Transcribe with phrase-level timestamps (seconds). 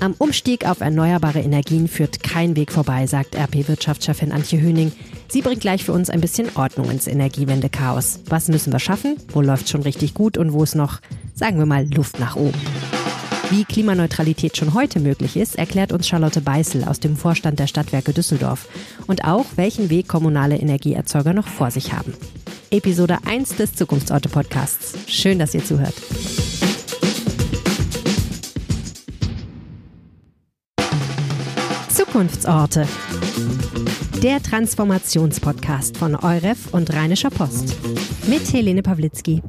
[0.00, 4.92] Am Umstieg auf erneuerbare Energien führt kein Weg vorbei, sagt RP-Wirtschaftschefin Antje Höning.
[5.28, 8.20] Sie bringt gleich für uns ein bisschen Ordnung ins Energiewende-Chaos.
[8.26, 9.16] Was müssen wir schaffen?
[9.28, 11.00] Wo läuft schon richtig gut und wo ist noch,
[11.34, 12.58] sagen wir mal, Luft nach oben?
[13.50, 18.14] Wie Klimaneutralität schon heute möglich ist, erklärt uns Charlotte Beißel aus dem Vorstand der Stadtwerke
[18.14, 18.68] Düsseldorf.
[19.06, 22.14] Und auch, welchen Weg kommunale Energieerzeuger noch vor sich haben.
[22.70, 24.94] Episode 1 des Zukunftsorte Podcasts.
[25.08, 25.94] Schön, dass ihr zuhört.
[32.10, 32.88] Zukunftsorte.
[34.20, 37.76] Der Transformationspodcast von Euref und Rheinischer Post.
[38.26, 39.44] Mit Helene Pawlitzki.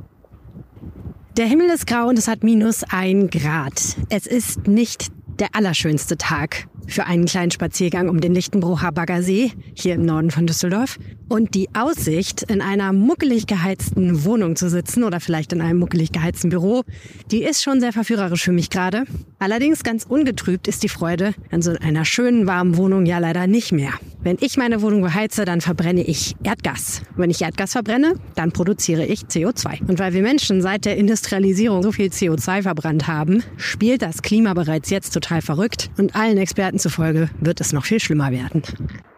[1.38, 3.82] Der Himmel ist grau und es hat minus ein Grad.
[4.10, 5.08] Es ist nicht
[5.40, 10.48] der allerschönste Tag für einen kleinen Spaziergang um den Lichtenbrucher Baggersee hier im Norden von
[10.48, 10.98] Düsseldorf.
[11.30, 16.12] Und die Aussicht, in einer muckelig geheizten Wohnung zu sitzen oder vielleicht in einem muckelig
[16.12, 16.84] geheizten Büro,
[17.32, 19.06] die ist schon sehr verführerisch für mich gerade.
[19.40, 23.72] Allerdings ganz ungetrübt ist die Freude an so einer schönen warmen Wohnung ja leider nicht
[23.72, 23.94] mehr.
[24.24, 27.02] Wenn ich meine Wohnung beheize, dann verbrenne ich Erdgas.
[27.16, 29.88] Wenn ich Erdgas verbrenne, dann produziere ich CO2.
[29.88, 34.54] Und weil wir Menschen seit der Industrialisierung so viel CO2 verbrannt haben, spielt das Klima
[34.54, 38.64] bereits jetzt total verrückt und allen Experten zufolge wird es noch viel schlimmer werden.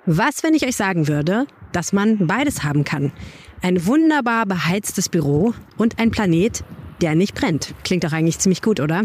[0.06, 3.12] Was, wenn ich euch sagen würde, dass man beides haben kann?
[3.62, 6.64] Ein wunderbar beheiztes Büro und ein Planet,
[7.02, 7.74] der nicht brennt.
[7.84, 9.04] Klingt doch eigentlich ziemlich gut, oder?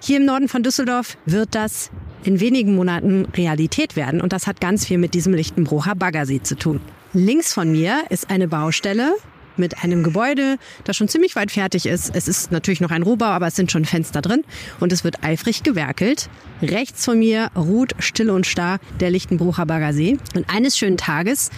[0.00, 1.90] Hier im Norden von Düsseldorf wird das
[2.24, 6.56] in wenigen Monaten Realität werden und das hat ganz viel mit diesem Lichtenbrucher Baggersee zu
[6.56, 6.80] tun.
[7.12, 9.14] Links von mir ist eine Baustelle,
[9.60, 12.10] mit einem Gebäude, das schon ziemlich weit fertig ist.
[12.14, 14.42] Es ist natürlich noch ein Rohbau, aber es sind schon Fenster drin
[14.80, 16.28] und es wird eifrig gewerkelt.
[16.62, 20.18] Rechts von mir ruht still und starr der Lichtenbrucher Baggersee.
[20.34, 21.50] Und eines schönen Tages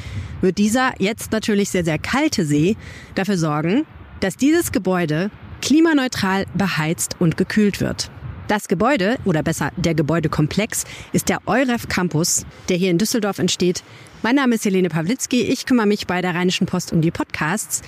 [0.42, 2.77] wird dieser jetzt natürlich sehr, sehr kalte See
[3.14, 3.86] dafür sorgen,
[4.20, 5.30] dass dieses Gebäude
[5.62, 8.11] klimaneutral beheizt und gekühlt wird.
[8.48, 13.82] Das Gebäude, oder besser der Gebäudekomplex, ist der Euref Campus, der hier in Düsseldorf entsteht.
[14.22, 15.42] Mein Name ist Helene Pawlitzki.
[15.42, 17.83] Ich kümmere mich bei der Rheinischen Post um die Podcasts.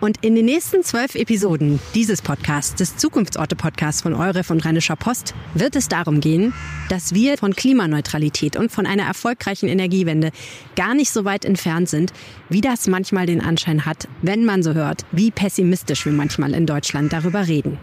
[0.00, 5.34] Und in den nächsten zwölf Episoden dieses Podcasts, des Zukunftsorte-Podcasts von Euref und Rheinischer Post,
[5.52, 6.54] wird es darum gehen,
[6.88, 10.30] dass wir von Klimaneutralität und von einer erfolgreichen Energiewende
[10.74, 12.14] gar nicht so weit entfernt sind,
[12.48, 16.64] wie das manchmal den Anschein hat, wenn man so hört, wie pessimistisch wir manchmal in
[16.64, 17.78] Deutschland darüber reden.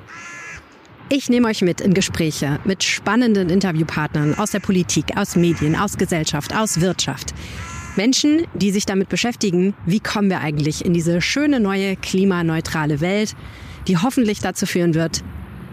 [1.09, 5.97] Ich nehme euch mit in Gespräche mit spannenden Interviewpartnern aus der Politik, aus Medien, aus
[5.97, 7.33] Gesellschaft, aus Wirtschaft.
[7.95, 13.37] Menschen, die sich damit beschäftigen, wie kommen wir eigentlich in diese schöne neue klimaneutrale Welt,
[13.87, 15.23] die hoffentlich dazu führen wird,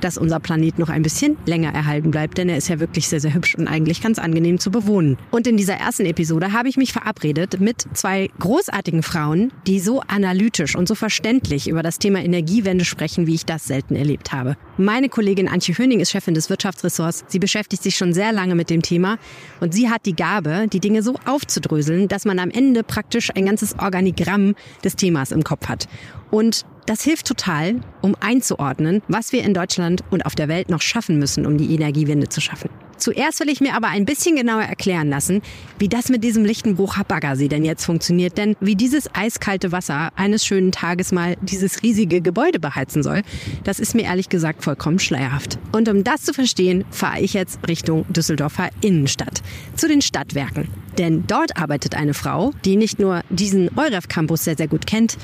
[0.04, 3.20] dass unser Planet noch ein bisschen länger erhalten bleibt, denn er ist ja wirklich sehr,
[3.20, 5.16] sehr hübsch und eigentlich ganz angenehm zu bewohnen.
[5.30, 10.02] Und in dieser ersten Episode habe ich mich verabredet mit zwei großartigen Frauen, die so
[10.02, 14.56] analytisch und so verständlich über das Thema Energiewende sprechen, wie ich das selten erlebt habe.
[14.76, 17.24] Meine Kollegin Antje Höning ist Chefin des Wirtschaftsressorts.
[17.28, 19.16] Sie beschäftigt sich schon sehr lange mit dem Thema
[19.60, 23.46] und sie hat die Gabe, die Dinge so aufzudröseln, dass man am Ende praktisch ein
[23.46, 24.54] ganzes Organigramm
[24.84, 25.88] des Themas im Kopf hat.
[26.30, 30.82] Und das hilft total, um einzuordnen, was wir in Deutschland und auf der Welt noch
[30.82, 32.70] schaffen müssen, um die Energiewende zu schaffen.
[32.96, 35.42] Zuerst will ich mir aber ein bisschen genauer erklären lassen,
[35.78, 38.38] wie das mit diesem Lichtenbrucher Baggersee denn jetzt funktioniert.
[38.38, 43.22] Denn wie dieses eiskalte Wasser eines schönen Tages mal dieses riesige Gebäude beheizen soll,
[43.64, 45.58] das ist mir ehrlich gesagt vollkommen schleierhaft.
[45.72, 49.42] Und um das zu verstehen, fahre ich jetzt Richtung Düsseldorfer Innenstadt,
[49.76, 50.68] zu den Stadtwerken.
[50.98, 55.18] Denn dort arbeitet eine Frau, die nicht nur diesen Euref Campus sehr, sehr gut kennt,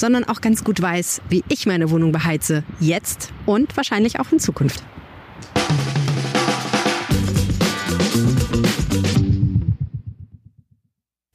[0.00, 4.40] sondern auch ganz gut weiß, wie ich meine Wohnung beheize, jetzt und wahrscheinlich auch in
[4.40, 4.82] Zukunft.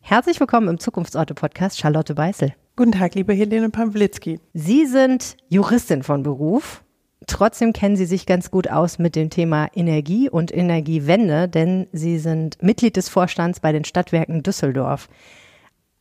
[0.02, 2.54] Herzlich willkommen im Zukunftsorte-Podcast Charlotte Beißel.
[2.76, 4.40] Guten Tag, liebe Helene Pawlitzki.
[4.54, 6.84] Sie sind Juristin von Beruf.
[7.28, 12.20] Trotzdem kennen Sie sich ganz gut aus mit dem Thema Energie und Energiewende, denn Sie
[12.20, 15.08] sind Mitglied des Vorstands bei den Stadtwerken Düsseldorf.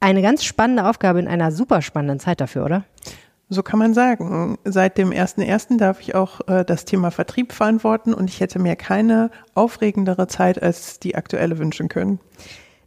[0.04, 2.84] Eine ganz spannende Aufgabe in einer super spannenden Zeit dafür, oder?
[3.48, 4.58] So kann man sagen.
[4.62, 5.78] Seit dem 1.1.
[5.78, 10.62] darf ich auch äh, das Thema Vertrieb verantworten und ich hätte mir keine aufregendere Zeit
[10.62, 12.20] als die aktuelle wünschen können.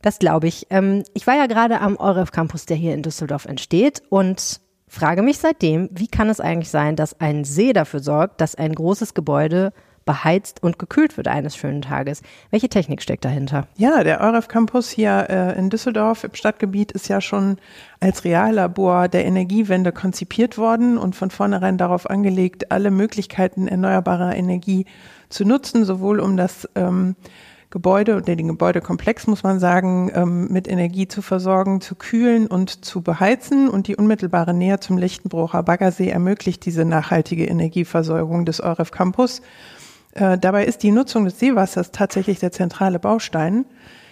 [0.04, 0.68] Das glaube ich.
[0.69, 5.24] Ähm, ich war ja gerade am Euref Campus, der hier in Düsseldorf entsteht und frage
[5.24, 9.16] mich seitdem, wie kann es eigentlich sein, dass ein See dafür sorgt, dass ein großes
[9.16, 9.74] Gebäude
[10.07, 12.24] beheizt und gekühlt wird eines schönen Tages.
[12.50, 13.68] Welche Technik steckt dahinter?
[13.77, 17.57] Ja, der Euref Campus hier äh, in Düsseldorf im Stadtgebiet ist ja schon
[18.00, 24.88] als Reallabor der Energiewende konzipiert worden und von vornherein darauf angelegt, alle Möglichkeiten erneuerbarer Energie
[25.30, 27.15] zu nutzen, sowohl um das ähm,
[27.69, 32.86] Gebäude oder den Gebäudekomplex, muss man sagen, ähm, mit Energie zu versorgen, zu kühlen und
[32.86, 33.68] zu beheizen.
[33.68, 39.42] Und die unmittelbare Nähe zum Lichtenbrucher Baggersee ermöglicht diese nachhaltige Energieversorgung des Euref Campus.
[40.18, 43.66] Äh, dabei ist die Nutzung des Seewassers tatsächlich der zentrale Baustein.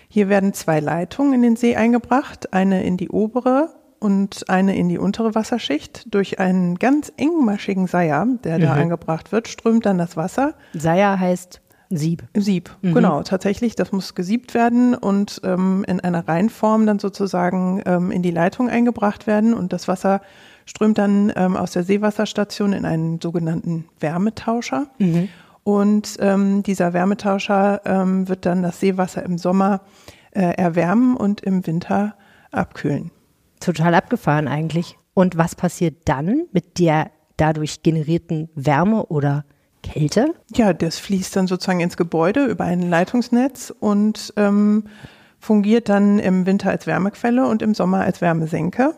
[0.08, 3.70] Hier werden zwei Leitungen in den See eingebracht, eine in die obere
[4.00, 6.14] und eine in die untere Wasserschicht.
[6.14, 8.62] Durch einen ganz engmaschigen Seier, der mhm.
[8.62, 10.54] da angebracht wird, strömt dann das Wasser.
[10.74, 12.24] Seier heißt Sieb.
[12.36, 12.94] Sieb, mhm.
[12.94, 13.76] genau, tatsächlich.
[13.76, 18.70] Das muss gesiebt werden und ähm, in einer Reinform dann sozusagen ähm, in die Leitung
[18.70, 20.22] eingebracht werden und das Wasser
[20.66, 24.88] strömt dann ähm, aus der Seewasserstation in einen sogenannten Wärmetauscher.
[24.98, 25.30] Mhm.
[25.66, 29.82] Und ähm, dieser Wärmetauscher ähm, wird dann das Seewasser im Sommer
[30.30, 32.14] äh, erwärmen und im Winter
[32.52, 33.10] abkühlen.
[33.60, 35.00] Total abgefahren eigentlich.
[35.16, 39.44] Und was passiert dann mit der dadurch generierten Wärme oder
[39.82, 40.36] Kälte?
[40.54, 44.84] Ja, das fließt dann sozusagen ins Gebäude über ein Leitungsnetz und ähm,
[45.40, 48.94] fungiert dann im Winter als Wärmequelle und im Sommer als Wärmesenke.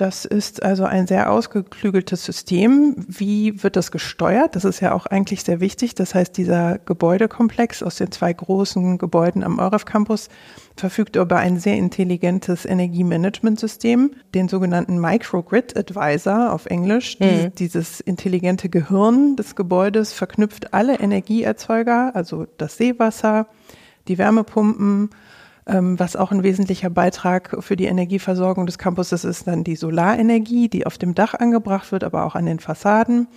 [0.00, 2.94] Das ist also ein sehr ausgeklügeltes System.
[3.06, 4.56] Wie wird das gesteuert?
[4.56, 5.94] Das ist ja auch eigentlich sehr wichtig.
[5.94, 10.30] Das heißt, dieser Gebäudekomplex aus den zwei großen Gebäuden am EUREF Campus
[10.74, 17.20] verfügt über ein sehr intelligentes Energiemanagementsystem, den sogenannten Microgrid Advisor auf Englisch.
[17.20, 17.54] Mhm.
[17.58, 23.48] dieses intelligente Gehirn des Gebäudes verknüpft alle Energieerzeuger, also das Seewasser,
[24.08, 25.10] die Wärmepumpen,
[25.72, 30.86] was auch ein wesentlicher Beitrag für die Energieversorgung des Campuses ist, dann die Solarenergie, die
[30.86, 33.28] auf dem Dach angebracht wird, aber auch an den Fassaden.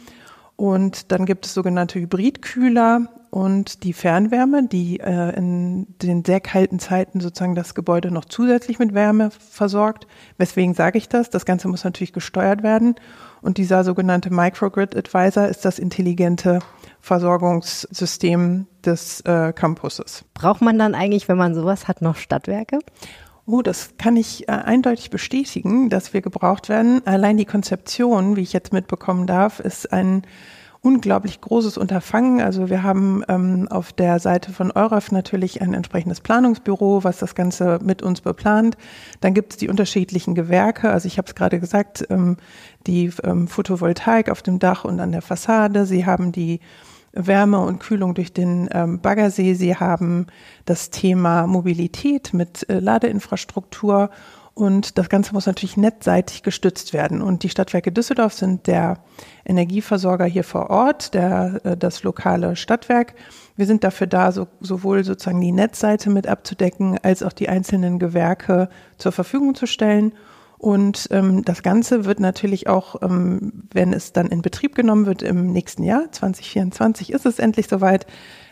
[0.56, 6.78] Und dann gibt es sogenannte Hybridkühler und die Fernwärme, die äh, in den sehr kalten
[6.78, 10.06] Zeiten sozusagen das Gebäude noch zusätzlich mit Wärme versorgt.
[10.38, 11.32] Weswegen sage ich das?
[11.32, 12.94] Das Ganze muss natürlich gesteuert werden.
[13.42, 16.60] Und dieser sogenannte Microgrid Advisor ist das intelligente
[17.02, 20.26] Versorgungssystem des äh, Campuses.
[20.36, 22.78] Braucht man dann eigentlich, wenn man sowas hat, noch Stadtwerke?
[23.46, 27.06] Oh, das kann ich äh, eindeutig bestätigen, dass wir gebraucht werden.
[27.06, 30.24] Allein die Konzeption, wie ich jetzt mitbekommen darf, ist ein
[30.84, 32.42] unglaublich großes Unterfangen.
[32.42, 37.36] Also wir haben ähm, auf der Seite von EUREF natürlich ein entsprechendes Planungsbüro, was das
[37.36, 38.78] Ganze mit uns beplant.
[39.20, 40.90] Dann gibt es die unterschiedlichen Gewerke.
[40.92, 42.38] Also ich habe es gerade gesagt, ähm,
[42.86, 45.86] die ähm, Photovoltaik auf dem Dach und an der Fassade.
[45.86, 46.60] Sie haben die
[47.14, 49.54] Wärme und Kühlung durch den ähm, Baggersee.
[49.54, 50.28] Sie haben
[50.66, 54.10] das Thema Mobilität mit äh, Ladeinfrastruktur
[54.56, 57.22] und das Ganze muss natürlich netzseitig gestützt werden.
[57.22, 59.00] Und die Stadtwerke Düsseldorf sind der
[59.46, 63.16] Energieversorger hier vor Ort, der, äh, das lokale Stadtwerk.
[63.56, 67.98] Wir sind dafür da, so, sowohl sozusagen die Netzseite mit abzudecken, als auch die einzelnen
[67.98, 70.14] Gewerke zur Verfügung zu stellen.
[70.64, 75.22] Und ähm, das Ganze wird natürlich auch, ähm, wenn es dann in Betrieb genommen wird
[75.22, 78.06] im nächsten Jahr, 2024 ist es endlich soweit,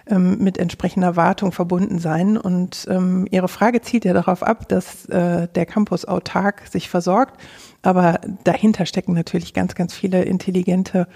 [0.08, 2.38] ähm, mit entsprechender Wartung verbunden sein.
[2.38, 7.40] Und ähm, Ihre Frage zielt ja darauf ab, dass äh, der Campus autark sich versorgt.
[7.82, 11.08] Aber dahinter stecken natürlich ganz, ganz viele intelligente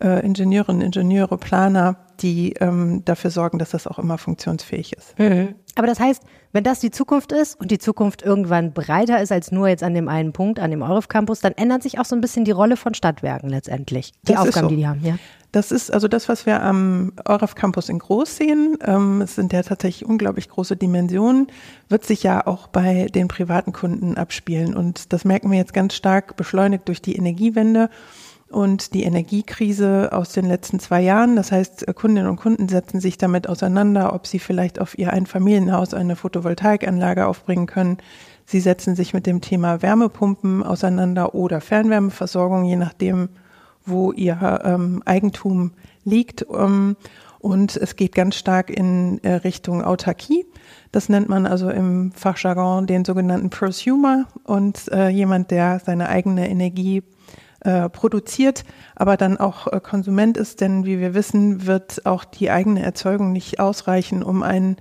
[0.00, 5.18] äh, Ingenieurinnen, Ingenieure, Planer, die ähm, dafür sorgen, dass das auch immer funktionsfähig ist.
[5.18, 5.54] Mhm.
[5.74, 6.22] Aber das heißt,
[6.52, 9.92] wenn das die Zukunft ist und die Zukunft irgendwann breiter ist als nur jetzt an
[9.92, 12.50] dem einen Punkt, an dem Euref Campus, dann ändert sich auch so ein bisschen die
[12.50, 14.12] Rolle von Stadtwerken letztendlich.
[14.26, 14.68] Die das Aufgaben, so.
[14.70, 15.18] die die haben, ja.
[15.52, 18.76] Das ist also das, was wir am Euref Campus in Groß sehen.
[18.84, 21.46] Ähm, es sind ja tatsächlich unglaublich große Dimensionen,
[21.88, 24.74] wird sich ja auch bei den privaten Kunden abspielen.
[24.74, 27.88] Und das merken wir jetzt ganz stark beschleunigt durch die Energiewende
[28.48, 31.36] und die Energiekrise aus den letzten zwei Jahren.
[31.36, 35.94] Das heißt, Kundinnen und Kunden setzen sich damit auseinander, ob sie vielleicht auf ihr Einfamilienhaus
[35.94, 37.98] eine Photovoltaikanlage aufbringen können.
[38.44, 43.28] Sie setzen sich mit dem Thema Wärmepumpen auseinander oder Fernwärmeversorgung, je nachdem,
[43.84, 45.72] wo ihr ähm, Eigentum
[46.04, 46.46] liegt.
[46.50, 46.96] Ähm,
[47.40, 50.46] und es geht ganz stark in äh, Richtung Autarkie.
[50.92, 56.48] Das nennt man also im Fachjargon den sogenannten Prosumer und äh, jemand, der seine eigene
[56.48, 57.02] Energie
[57.60, 62.50] äh, produziert, aber dann auch äh, Konsument ist, denn wie wir wissen, wird auch die
[62.50, 64.76] eigene Erzeugung nicht ausreichen, um einen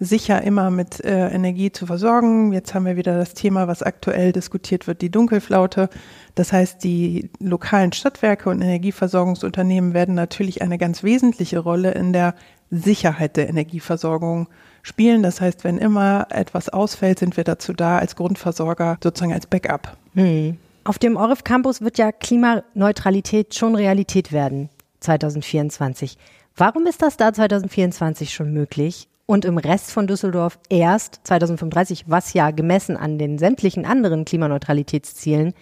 [0.00, 2.52] sicher immer mit äh, Energie zu versorgen.
[2.52, 5.90] Jetzt haben wir wieder das Thema, was aktuell diskutiert wird, die Dunkelflaute.
[6.34, 12.34] Das heißt, die lokalen Stadtwerke und Energieversorgungsunternehmen werden natürlich eine ganz wesentliche Rolle in der
[12.70, 14.48] Sicherheit der Energieversorgung
[14.82, 15.22] spielen.
[15.22, 19.98] Das heißt, wenn immer etwas ausfällt, sind wir dazu da, als Grundversorger sozusagen als Backup.
[20.14, 20.56] Hm.
[20.90, 26.18] Auf dem ORIF Campus wird ja Klimaneutralität schon Realität werden 2024.
[26.56, 32.32] Warum ist das da 2024 schon möglich und im Rest von Düsseldorf erst 2035, was
[32.32, 35.54] ja gemessen an den sämtlichen anderen Klimaneutralitätszielen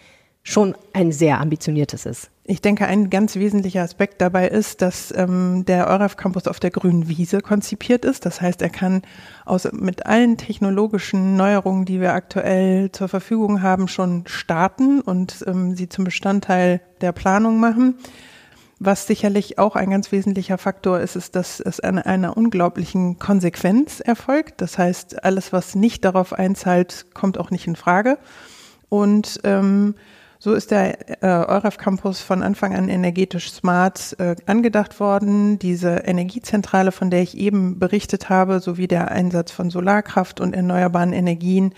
[0.48, 2.30] schon ein sehr ambitioniertes ist?
[2.44, 6.70] Ich denke, ein ganz wesentlicher Aspekt dabei ist, dass ähm, der EUREF Campus auf der
[6.70, 8.24] grünen Wiese konzipiert ist.
[8.24, 9.02] Das heißt, er kann
[9.44, 15.76] aus, mit allen technologischen Neuerungen, die wir aktuell zur Verfügung haben, schon starten und ähm,
[15.76, 17.96] sie zum Bestandteil der Planung machen.
[18.80, 24.00] Was sicherlich auch ein ganz wesentlicher Faktor ist, ist, dass es an einer unglaublichen Konsequenz
[24.00, 24.62] erfolgt.
[24.62, 28.16] Das heißt, alles, was nicht darauf einzahlt, kommt auch nicht in Frage.
[28.88, 29.96] Und ähm,
[30.40, 35.58] so ist der äh, EUREF Campus von Anfang an energetisch smart äh, angedacht worden.
[35.58, 41.12] Diese Energiezentrale, von der ich eben berichtet habe, sowie der Einsatz von Solarkraft und erneuerbaren
[41.12, 41.74] Energien,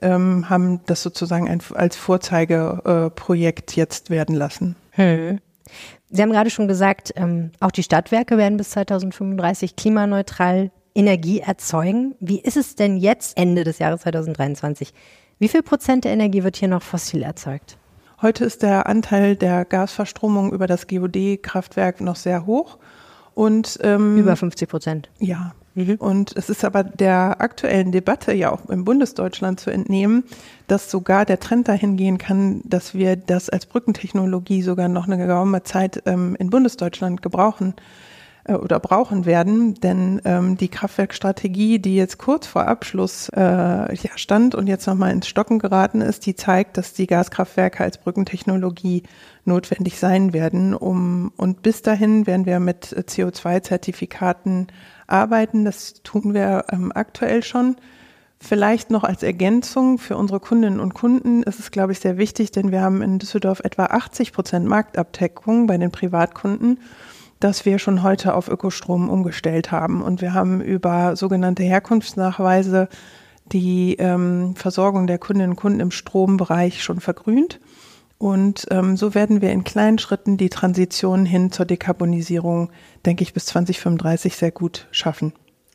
[0.00, 4.76] ähm, haben das sozusagen ein, als Vorzeigeprojekt äh, jetzt werden lassen.
[4.92, 5.40] Hm.
[6.08, 12.14] Sie haben gerade schon gesagt, ähm, auch die Stadtwerke werden bis 2035 klimaneutral Energie erzeugen.
[12.20, 14.94] Wie ist es denn jetzt, Ende des Jahres 2023?
[15.38, 17.76] Wie viel Prozent der Energie wird hier noch fossil erzeugt?
[18.22, 22.78] Heute ist der Anteil der Gasverstromung über das GOD-Kraftwerk noch sehr hoch.
[23.34, 25.10] Und, ähm, über 50 Prozent.
[25.18, 25.54] Ja.
[25.74, 25.96] Mhm.
[25.96, 30.24] Und es ist aber der aktuellen Debatte ja auch im Bundesdeutschland zu entnehmen,
[30.68, 35.18] dass sogar der Trend dahin gehen kann, dass wir das als Brückentechnologie sogar noch eine
[35.18, 37.74] geraume Zeit ähm, in Bundesdeutschland gebrauchen
[38.46, 44.10] äh, oder brauchen werden, denn ähm, die Kraftwerkstrategie, die jetzt kurz vor Abschluss äh, ja,
[44.16, 49.02] stand und jetzt nochmal ins Stocken geraten ist, die zeigt, dass die Gaskraftwerke als Brückentechnologie
[49.44, 50.74] notwendig sein werden.
[50.74, 54.68] Um, und bis dahin werden wir mit CO2-Zertifikaten
[55.06, 55.64] arbeiten.
[55.64, 57.76] Das tun wir ähm, aktuell schon.
[58.38, 62.50] Vielleicht noch als Ergänzung für unsere Kundinnen und Kunden ist es, glaube ich, sehr wichtig,
[62.50, 66.78] denn wir haben in Düsseldorf etwa 80 Prozent Marktabdeckung bei den Privatkunden
[67.40, 70.02] dass wir schon heute auf Ökostrom umgestellt haben.
[70.02, 72.88] Und wir haben über sogenannte Herkunftsnachweise
[73.52, 77.60] die ähm, Versorgung der Kundinnen und Kunden im Strombereich schon vergrünt.
[78.18, 82.70] Und ähm, so werden wir in kleinen Schritten die Transition hin zur Dekarbonisierung,
[83.04, 85.32] denke ich, bis 2035 sehr gut schaffen.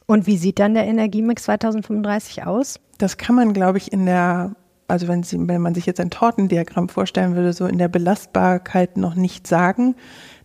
[0.08, 2.80] Und wie sieht dann der Energiemix 2035 aus?
[2.98, 4.56] Das kann man, glaube ich, in der,
[4.88, 8.98] also wenn, Sie, wenn man sich jetzt ein Tortendiagramm vorstellen würde, so in der Belastbarkeit
[8.98, 9.96] noch nicht sagen.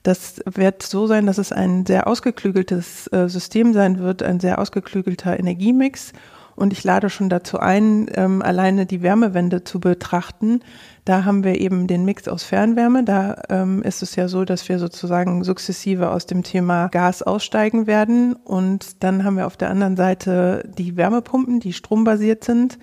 [0.07, 4.61] Das wird so sein, dass es ein sehr ausgeklügeltes äh, System sein wird, ein sehr
[4.61, 6.13] ausgeklügelter Energiemix.
[6.55, 10.61] Und ich lade schon dazu ein, ähm, alleine die Wärmewende zu betrachten.
[11.05, 13.03] Da haben wir eben den Mix aus Fernwärme.
[13.03, 17.89] Da ähm, ist es ja so, dass wir sozusagen sukzessive aus dem Thema Gas aussteigen
[17.89, 18.35] werden.
[18.37, 22.79] Und dann haben wir auf der anderen Seite die Wärmepumpen, die strombasiert sind.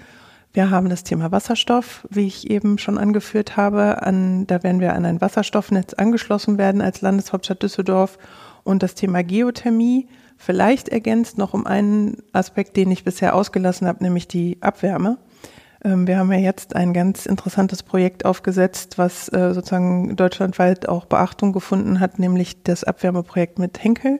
[0.55, 4.03] Wir haben das Thema Wasserstoff, wie ich eben schon angeführt habe.
[4.03, 8.19] An, da werden wir an ein Wasserstoffnetz angeschlossen werden als Landeshauptstadt Düsseldorf.
[8.63, 10.07] Und das Thema Geothermie,
[10.37, 15.17] vielleicht ergänzt noch um einen Aspekt, den ich bisher ausgelassen habe, nämlich die Abwärme.
[15.83, 21.05] Ähm, wir haben ja jetzt ein ganz interessantes Projekt aufgesetzt, was äh, sozusagen deutschlandweit auch
[21.05, 24.19] Beachtung gefunden hat, nämlich das Abwärmeprojekt mit Henkel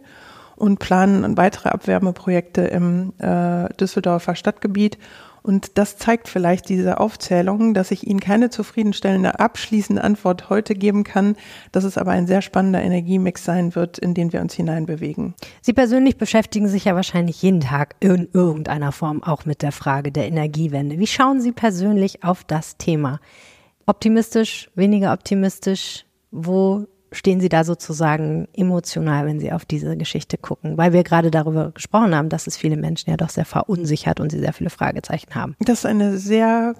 [0.56, 4.98] und planen weitere Abwärmeprojekte im äh, Düsseldorfer Stadtgebiet.
[5.44, 11.04] Und das zeigt vielleicht diese Aufzählung, dass ich Ihnen keine zufriedenstellende abschließende Antwort heute geben
[11.04, 11.36] kann,
[11.74, 15.36] dass es aber ein sehr spannender Energiemix sein wird, in den wir uns hineinbewegen.
[15.62, 20.14] Sie persönlich beschäftigen sich ja wahrscheinlich jeden Tag in irgendeiner Form auch mit der Frage
[20.14, 20.98] der Energiewende.
[20.98, 23.20] Wie schauen Sie persönlich auf das Thema?
[23.86, 26.06] Optimistisch, weniger optimistisch?
[26.32, 30.77] Wo stehen Sie da sozusagen emotional, wenn Sie auf diese Geschichte gucken?
[30.77, 34.32] Weil wir gerade darüber gesprochen haben, dass es viele Menschen ja doch sehr verunsichert und
[34.32, 35.55] sie sehr viele Fragezeichen haben.
[35.60, 36.75] Das ist eine sehr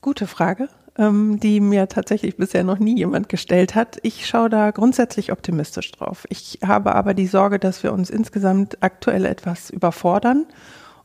[0.00, 3.98] gute Frage, ähm, die mir tatsächlich bisher noch nie jemand gestellt hat.
[4.02, 6.26] Ich schaue da grundsätzlich optimistisch drauf.
[6.28, 10.46] Ich habe aber die Sorge, dass wir uns insgesamt aktuell etwas überfordern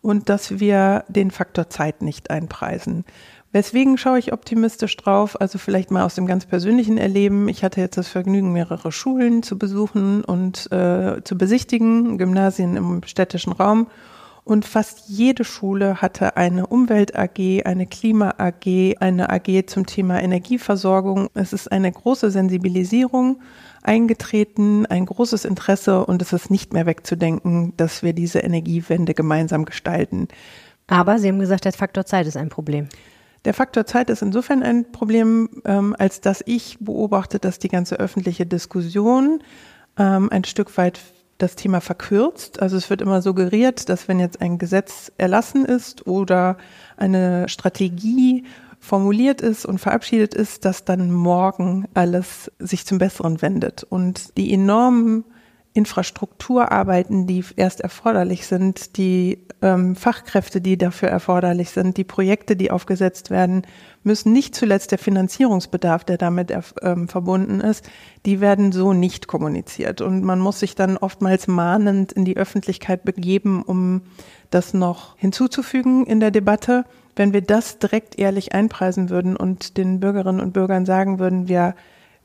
[0.01, 3.05] und dass wir den Faktor Zeit nicht einpreisen.
[3.55, 5.39] Weswegen schaue ich optimistisch drauf?
[5.39, 7.47] Also vielleicht mal aus dem ganz persönlichen Erleben.
[7.47, 13.01] Ich hatte jetzt das Vergnügen, mehrere Schulen zu besuchen und äh, zu besichtigen, Gymnasien im
[13.05, 13.87] städtischen Raum.
[14.43, 20.21] Und fast jede Schule hatte eine Umwelt AG, eine Klima AG, eine AG zum Thema
[20.21, 21.29] Energieversorgung.
[21.33, 23.39] Es ist eine große Sensibilisierung
[23.83, 29.63] eingetreten, ein großes Interesse und es ist nicht mehr wegzudenken, dass wir diese Energiewende gemeinsam
[29.63, 30.27] gestalten.
[30.87, 32.89] Aber Sie haben gesagt, der Faktor Zeit ist ein Problem.
[33.45, 37.99] Der Faktor Zeit ist insofern ein Problem, ähm, als dass ich beobachte, dass die ganze
[37.99, 39.41] öffentliche Diskussion
[39.97, 40.99] ähm, ein Stück weit
[41.37, 42.61] das Thema verkürzt.
[42.61, 46.57] Also es wird immer suggeriert, dass wenn jetzt ein Gesetz erlassen ist oder
[46.97, 48.45] eine Strategie
[48.79, 53.83] formuliert ist und verabschiedet ist, dass dann morgen alles sich zum Besseren wendet.
[53.83, 55.25] Und die enormen
[55.75, 62.71] Infrastrukturarbeiten, die erst erforderlich sind, die ähm, Fachkräfte, die dafür erforderlich sind, die Projekte, die
[62.71, 63.63] aufgesetzt werden,
[64.01, 67.89] müssen nicht zuletzt der Finanzierungsbedarf, der damit ähm, verbunden ist,
[68.25, 69.99] die werden so nicht kommuniziert.
[69.99, 74.03] Und man muss sich dann oftmals mahnend in die Öffentlichkeit begeben, um
[74.51, 76.85] das noch hinzuzufügen in der Debatte.
[77.17, 81.75] Wenn wir das direkt ehrlich einpreisen würden und den Bürgerinnen und Bürgern sagen würden, wir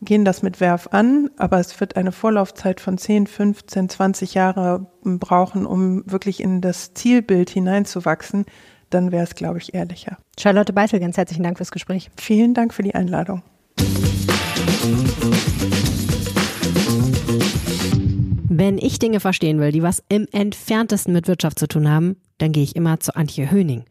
[0.03, 4.87] gehen das mit Werf an, aber es wird eine Vorlaufzeit von 10, 15, 20 Jahre
[5.03, 8.47] brauchen, um wirklich in das Zielbild hineinzuwachsen,
[8.89, 10.17] dann wäre es, glaube ich, ehrlicher.
[10.39, 12.11] Charlotte Beitel, ganz herzlichen Dank fürs Gespräch.
[12.17, 13.43] Vielen Dank für die Einladung.
[18.49, 22.53] Wenn ich Dinge verstehen will, die was im entferntesten mit Wirtschaft zu tun haben, dann
[22.53, 23.85] gehe ich immer zu Antje Höning.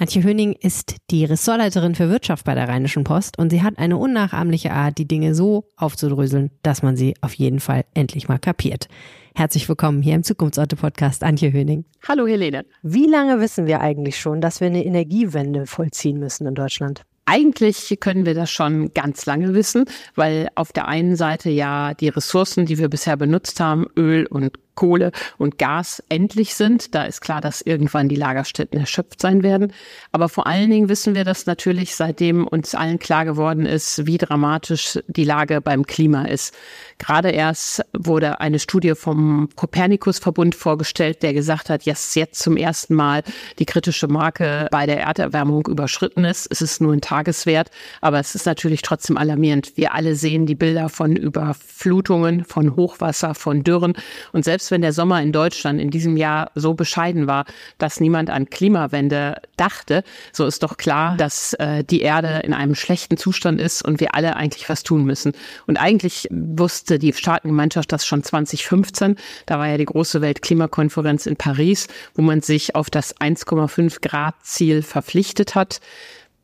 [0.00, 3.96] Antje Höning ist die Ressortleiterin für Wirtschaft bei der Rheinischen Post und sie hat eine
[3.96, 8.88] unnachahmliche Art, die Dinge so aufzudröseln, dass man sie auf jeden Fall endlich mal kapiert.
[9.36, 11.84] Herzlich willkommen hier im Zukunftsorte-Podcast, Antje Höning.
[12.08, 12.64] Hallo Helene.
[12.82, 17.02] Wie lange wissen wir eigentlich schon, dass wir eine Energiewende vollziehen müssen in Deutschland?
[17.26, 19.84] Eigentlich können wir das schon ganz lange wissen,
[20.16, 24.52] weil auf der einen Seite ja die Ressourcen, die wir bisher benutzt haben, Öl und
[24.74, 26.94] Kohle und Gas endlich sind.
[26.94, 29.72] Da ist klar, dass irgendwann die Lagerstätten erschöpft sein werden.
[30.12, 34.18] Aber vor allen Dingen wissen wir das natürlich, seitdem uns allen klar geworden ist, wie
[34.18, 36.54] dramatisch die Lage beim Klima ist.
[36.98, 42.94] Gerade erst wurde eine Studie vom Kopernikus-Verbund vorgestellt, der gesagt hat, dass jetzt zum ersten
[42.94, 43.22] Mal
[43.58, 46.48] die kritische Marke bei der Erderwärmung überschritten ist.
[46.50, 49.76] Es ist nur ein Tageswert, aber es ist natürlich trotzdem alarmierend.
[49.76, 53.94] Wir alle sehen die Bilder von Überflutungen, von Hochwasser, von Dürren
[54.32, 57.44] und selbst selbst wenn der Sommer in Deutschland in diesem Jahr so bescheiden war,
[57.76, 62.74] dass niemand an Klimawende dachte, so ist doch klar, dass äh, die Erde in einem
[62.74, 65.32] schlechten Zustand ist und wir alle eigentlich was tun müssen.
[65.66, 69.16] Und eigentlich wusste die Staatengemeinschaft das schon 2015.
[69.44, 74.34] Da war ja die große Weltklimakonferenz in Paris, wo man sich auf das 1,5 Grad
[74.42, 75.80] Ziel verpflichtet hat.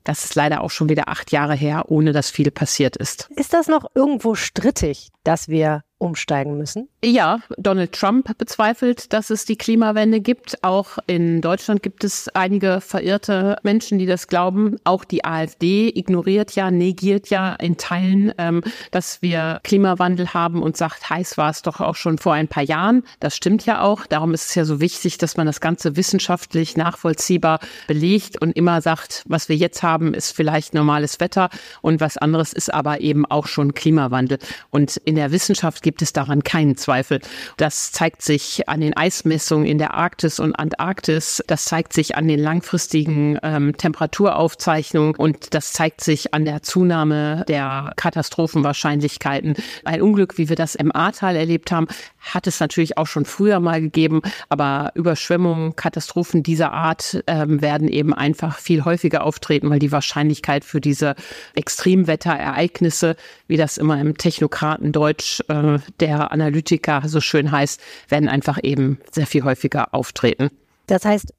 [0.05, 3.31] Das ist leider auch schon wieder acht Jahre her, ohne dass viel passiert ist.
[3.37, 6.89] Ist das noch irgendwo strittig, dass wir umsteigen müssen?
[7.05, 10.65] Ja, Donald Trump bezweifelt, dass es die Klimawende gibt.
[10.65, 14.77] Auch in Deutschland gibt es einige verirrte Menschen, die das glauben.
[14.85, 20.77] Auch die AfD ignoriert ja, negiert ja in Teilen, ähm, dass wir Klimawandel haben und
[20.77, 23.03] sagt, heiß war es doch auch schon vor ein paar Jahren.
[23.21, 24.07] Das stimmt ja auch.
[24.07, 28.81] Darum ist es ja so wichtig, dass man das Ganze wissenschaftlich nachvollziehbar belegt und immer
[28.81, 31.51] sagt, was wir jetzt haben, ist vielleicht normales Wetter
[31.83, 34.39] und was anderes ist aber eben auch schon Klimawandel.
[34.71, 37.21] Und in der Wissenschaft gibt es daran keinen Zweifel.
[37.57, 41.43] Das zeigt sich an den Eismessungen in der Arktis und Antarktis.
[41.47, 47.45] Das zeigt sich an den langfristigen ähm, Temperaturaufzeichnungen und das zeigt sich an der Zunahme
[47.49, 49.55] der Katastrophenwahrscheinlichkeiten.
[49.85, 51.89] Ein Unglück, wie wir das im Ahrtal erlebt haben,
[52.21, 57.89] hat es natürlich auch schon früher mal gegeben, aber Überschwemmungen, Katastrophen dieser Art ähm, werden
[57.89, 61.15] eben einfach viel häufiger auftreten, weil die Wahrscheinlichkeit für diese
[61.55, 63.17] Extremwetterereignisse,
[63.49, 69.27] wie das immer im Technokratendeutsch äh, der Analytiker so schön heißt, werden einfach eben sehr
[69.27, 70.51] viel häufiger auftreten.
[70.87, 71.33] Das heißt,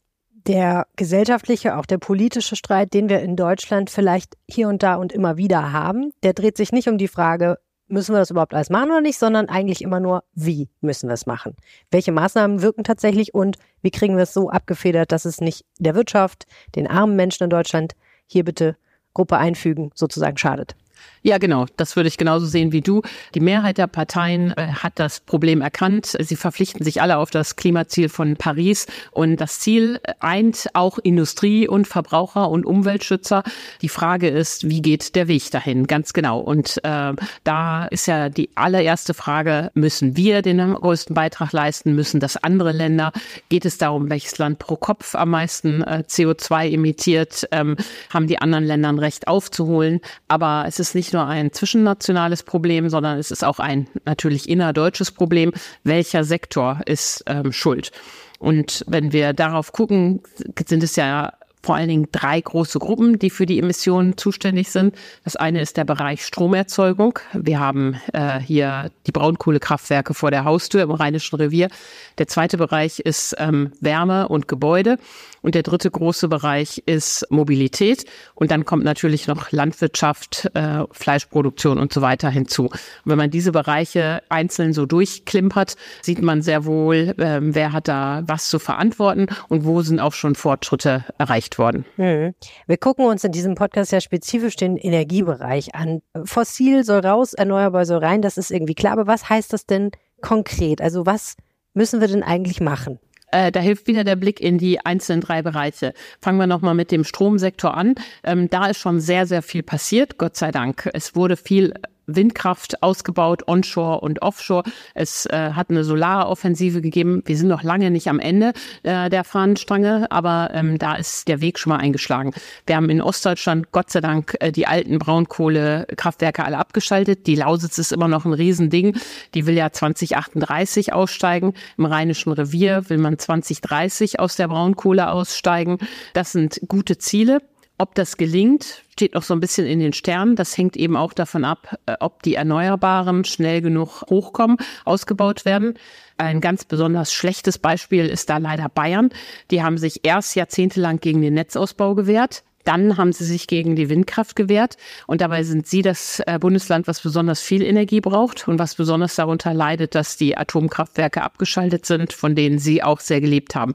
[0.48, 5.12] der gesellschaftliche, auch der politische Streit, den wir in Deutschland vielleicht hier und da und
[5.12, 8.70] immer wieder haben, der dreht sich nicht um die Frage, müssen wir das überhaupt alles
[8.70, 11.56] machen oder nicht, sondern eigentlich immer nur, wie müssen wir es machen?
[11.92, 15.94] Welche Maßnahmen wirken tatsächlich und wie kriegen wir es so abgefedert, dass es nicht der
[15.94, 17.94] Wirtschaft, den armen Menschen in Deutschland
[18.26, 18.78] hier bitte
[19.14, 20.76] Gruppe einfügen sozusagen schadet?
[21.24, 21.68] Ja, genau.
[21.78, 23.04] Das würde ich genauso sehen wie du.
[23.36, 26.18] Die Mehrheit der Parteien äh, hat das Problem erkannt.
[26.20, 28.88] Sie verpflichten sich alle auf das Klimaziel von Paris.
[29.12, 33.44] Und das Ziel eint auch Industrie und Verbraucher und Umweltschützer.
[33.84, 35.86] Die Frage ist, wie geht der Weg dahin?
[35.86, 36.40] Ganz genau.
[36.40, 41.94] Und äh, da ist ja die allererste Frage, müssen wir den größten Beitrag leisten?
[41.94, 43.12] Müssen das andere Länder?
[43.50, 47.48] Geht es darum, welches Land pro Kopf am meisten äh, CO2 emittiert?
[47.52, 47.78] Ähm,
[48.10, 50.00] haben die anderen Länder ein Recht aufzuholen?
[50.28, 54.50] Aber es ist ist nicht nur ein zwischennationales Problem, sondern es ist auch ein natürlich
[54.50, 55.54] innerdeutsches Problem.
[55.86, 57.94] Welcher Sektor ist ähm, schuld?
[58.40, 60.22] Und wenn wir darauf gucken,
[60.68, 61.32] sind es ja
[61.64, 64.96] vor allen Dingen drei große Gruppen, die für die Emissionen zuständig sind.
[65.24, 67.20] Das eine ist der Bereich Stromerzeugung.
[67.34, 71.70] Wir haben äh, hier die Braunkohlekraftwerke vor der Haustür im Rheinischen Revier.
[72.18, 74.98] Der zweite Bereich ist ähm, Wärme und Gebäude.
[75.42, 78.06] Und der dritte große Bereich ist Mobilität.
[78.36, 82.66] Und dann kommt natürlich noch Landwirtschaft, äh, Fleischproduktion und so weiter hinzu.
[82.66, 87.88] Und wenn man diese Bereiche einzeln so durchklimpert, sieht man sehr wohl, äh, wer hat
[87.88, 91.86] da was zu verantworten und wo sind auch schon Fortschritte erreicht worden.
[91.98, 92.34] Mhm.
[92.68, 96.02] Wir gucken uns in diesem Podcast ja spezifisch den Energiebereich an.
[96.24, 98.94] Fossil soll raus, erneuerbar soll rein, das ist irgendwie klar.
[98.94, 100.82] Aber was heißt das denn konkret?
[100.82, 101.36] Also was
[101.74, 103.00] müssen wir denn eigentlich machen?
[103.32, 105.94] Äh, da hilft wieder der Blick in die einzelnen drei Bereiche.
[106.22, 107.96] Fangen wir nochmal mit dem Stromsektor an.
[108.24, 110.90] Ähm, da ist schon sehr, sehr viel passiert, Gott sei Dank.
[110.94, 111.74] Es wurde viel
[112.08, 114.64] Windkraft ausgebaut, onshore und offshore.
[114.94, 117.22] Es äh, hat eine Solaroffensive gegeben.
[117.26, 121.42] Wir sind noch lange nicht am Ende äh, der Fahnenstange, aber ähm, da ist der
[121.42, 122.34] Weg schon mal eingeschlagen.
[122.66, 127.28] Wir haben in Ostdeutschland Gott sei Dank äh, die alten Braunkohlekraftwerke alle abgeschaltet.
[127.28, 128.98] Die Lausitz ist immer noch ein Riesending.
[129.34, 131.54] Die will ja 2038 aussteigen.
[131.78, 135.78] Im Rheinischen Revier will man 2030 aus der Braunkohle aussteigen.
[136.14, 137.42] Das sind gute Ziele.
[137.82, 140.36] Ob das gelingt, steht noch so ein bisschen in den Sternen.
[140.36, 145.80] Das hängt eben auch davon ab, äh, ob die Erneuerbaren schnell genug hochkommen, ausgebaut werden.
[146.16, 149.10] Ein ganz besonders schlechtes Beispiel ist da leider Bayern.
[149.50, 152.44] Die haben sich erst jahrzehntelang gegen den Netzausbau gewehrt.
[152.66, 156.88] Dann haben sie sich gegen die Windkraft gewehrt und dabei sind sie das äh, Bundesland,
[156.88, 162.14] was besonders viel Energie braucht und was besonders darunter leidet, dass die Atomkraftwerke abgeschaltet sind,
[162.14, 163.74] von denen sie auch sehr gelebt haben.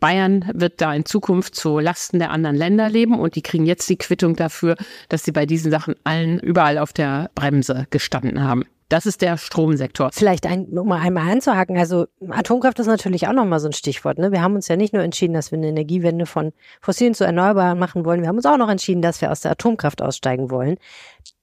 [0.00, 3.88] Bayern wird da in Zukunft zu Lasten der anderen Länder leben und die kriegen jetzt
[3.88, 4.76] die Quittung dafür,
[5.08, 8.64] dass sie bei diesen Sachen allen überall auf der Bremse gestanden haben.
[8.88, 10.10] Das ist der Stromsektor.
[10.12, 11.76] Vielleicht ein, um mal einmal einzuhaken.
[11.76, 14.18] Also Atomkraft ist natürlich auch nochmal so ein Stichwort.
[14.18, 14.32] Ne?
[14.32, 17.78] Wir haben uns ja nicht nur entschieden, dass wir eine Energiewende von fossilen zu erneuerbaren
[17.78, 18.22] machen wollen.
[18.22, 20.76] Wir haben uns auch noch entschieden, dass wir aus der Atomkraft aussteigen wollen.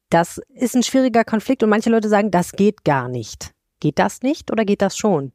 [0.09, 3.51] Das ist ein schwieriger Konflikt und manche Leute sagen, das geht gar nicht.
[3.79, 5.31] Geht das nicht oder geht das schon?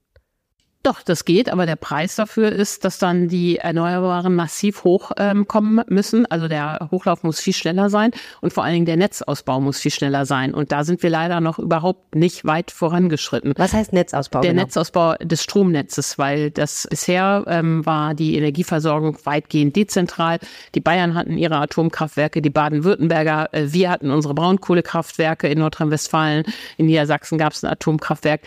[0.83, 5.85] Doch, das geht, aber der Preis dafür ist, dass dann die Erneuerbaren massiv hochkommen ähm,
[5.89, 6.25] müssen.
[6.25, 9.91] Also der Hochlauf muss viel schneller sein und vor allen Dingen der Netzausbau muss viel
[9.91, 10.55] schneller sein.
[10.55, 13.53] Und da sind wir leider noch überhaupt nicht weit vorangeschritten.
[13.59, 14.41] Was heißt Netzausbau?
[14.41, 14.63] Der genau?
[14.63, 20.39] Netzausbau des Stromnetzes, weil das bisher ähm, war die Energieversorgung weitgehend dezentral.
[20.75, 26.45] Die Bayern hatten ihre Atomkraftwerke, die Baden-Württemberger, äh, wir hatten unsere Braunkohlekraftwerke in Nordrhein-Westfalen,
[26.79, 28.41] in Niedersachsen gab es ein Atomkraftwerk.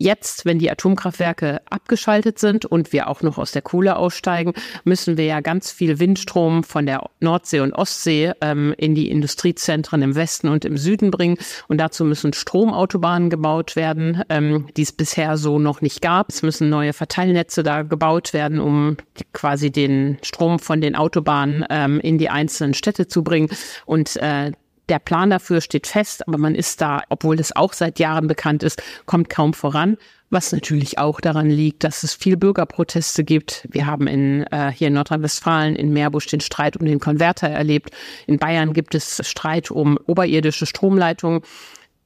[0.00, 4.52] Jetzt, wenn die Atomkraftwerke abgeschaltet sind und wir auch noch aus der Kohle aussteigen,
[4.84, 10.00] müssen wir ja ganz viel Windstrom von der Nordsee und Ostsee ähm, in die Industriezentren
[10.02, 11.36] im Westen und im Süden bringen.
[11.66, 16.30] Und dazu müssen Stromautobahnen gebaut werden, ähm, die es bisher so noch nicht gab.
[16.30, 18.98] Es müssen neue Verteilnetze da gebaut werden, um
[19.32, 23.48] quasi den Strom von den Autobahnen ähm, in die einzelnen Städte zu bringen.
[23.84, 24.52] Und äh,
[24.88, 28.62] der Plan dafür steht fest, aber man ist da, obwohl es auch seit Jahren bekannt
[28.62, 29.96] ist, kommt kaum voran.
[30.30, 33.66] Was natürlich auch daran liegt, dass es viel Bürgerproteste gibt.
[33.70, 37.90] Wir haben in, äh, hier in Nordrhein-Westfalen in Meerbusch den Streit um den Konverter erlebt.
[38.26, 41.40] In Bayern gibt es Streit um oberirdische Stromleitungen.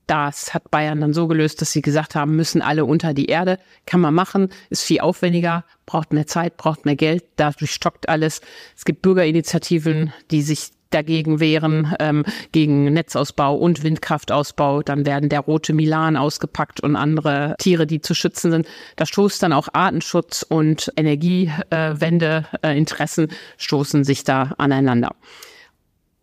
[0.07, 3.59] Das hat Bayern dann so gelöst, dass sie gesagt haben, müssen alle unter die Erde.
[3.87, 8.41] Kann man machen, ist viel aufwendiger, braucht mehr Zeit, braucht mehr Geld, dadurch stockt alles.
[8.77, 14.83] Es gibt Bürgerinitiativen, die sich dagegen wehren, ähm, gegen Netzausbau und Windkraftausbau.
[14.83, 18.67] Dann werden der rote Milan ausgepackt und andere Tiere, die zu schützen sind.
[18.97, 25.13] Da stoßt dann auch Artenschutz und Energiewendeinteressen äh, stoßen sich da aneinander.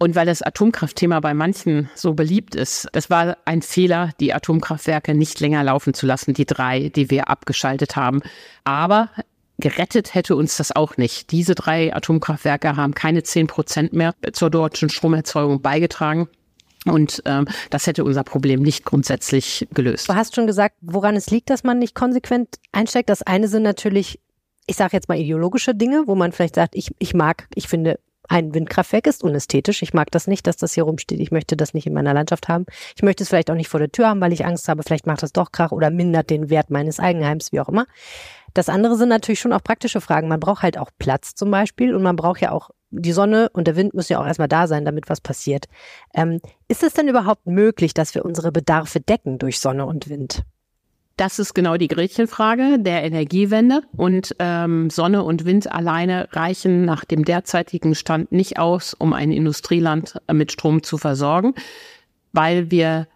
[0.02, 5.14] Und weil das Atomkraftthema bei manchen so beliebt ist, es war ein Fehler, die Atomkraftwerke
[5.14, 8.22] nicht länger laufen zu lassen, die drei, die wir abgeschaltet haben.
[8.64, 9.10] Aber
[9.60, 11.32] gerettet hätte uns das auch nicht.
[11.32, 16.30] Diese drei Atomkraftwerke haben keine zehn Prozent mehr zur deutschen Stromerzeugung beigetragen.
[16.86, 20.08] Und ähm, das hätte unser Problem nicht grundsätzlich gelöst.
[20.08, 23.10] Du hast schon gesagt, woran es liegt, dass man nicht konsequent einsteigt.
[23.10, 24.20] Das eine sind natürlich,
[24.66, 28.00] ich sage jetzt mal ideologische Dinge, wo man vielleicht sagt, ich, ich mag, ich finde,
[28.30, 29.82] ein Windkraftwerk ist unästhetisch.
[29.82, 31.20] Ich mag das nicht, dass das hier rumsteht.
[31.20, 32.66] Ich möchte das nicht in meiner Landschaft haben.
[32.96, 35.08] Ich möchte es vielleicht auch nicht vor der Tür haben, weil ich Angst habe, vielleicht
[35.08, 37.86] macht das doch Krach oder mindert den Wert meines Eigenheims, wie auch immer.
[38.54, 40.28] Das andere sind natürlich schon auch praktische Fragen.
[40.28, 43.68] Man braucht halt auch Platz zum Beispiel und man braucht ja auch die Sonne und
[43.68, 45.66] der Wind müssen ja auch erstmal da sein, damit was passiert.
[46.14, 50.44] Ähm, ist es denn überhaupt möglich, dass wir unsere Bedarfe decken durch Sonne und Wind?
[51.20, 53.82] Das ist genau die Gretchenfrage der Energiewende.
[53.98, 59.34] Und ähm, Sonne und Wind alleine reichen nach dem derzeitigen Stand nicht aus, um ein
[59.34, 61.56] Industrieland mit Strom zu versorgen,
[62.32, 63.10] weil wir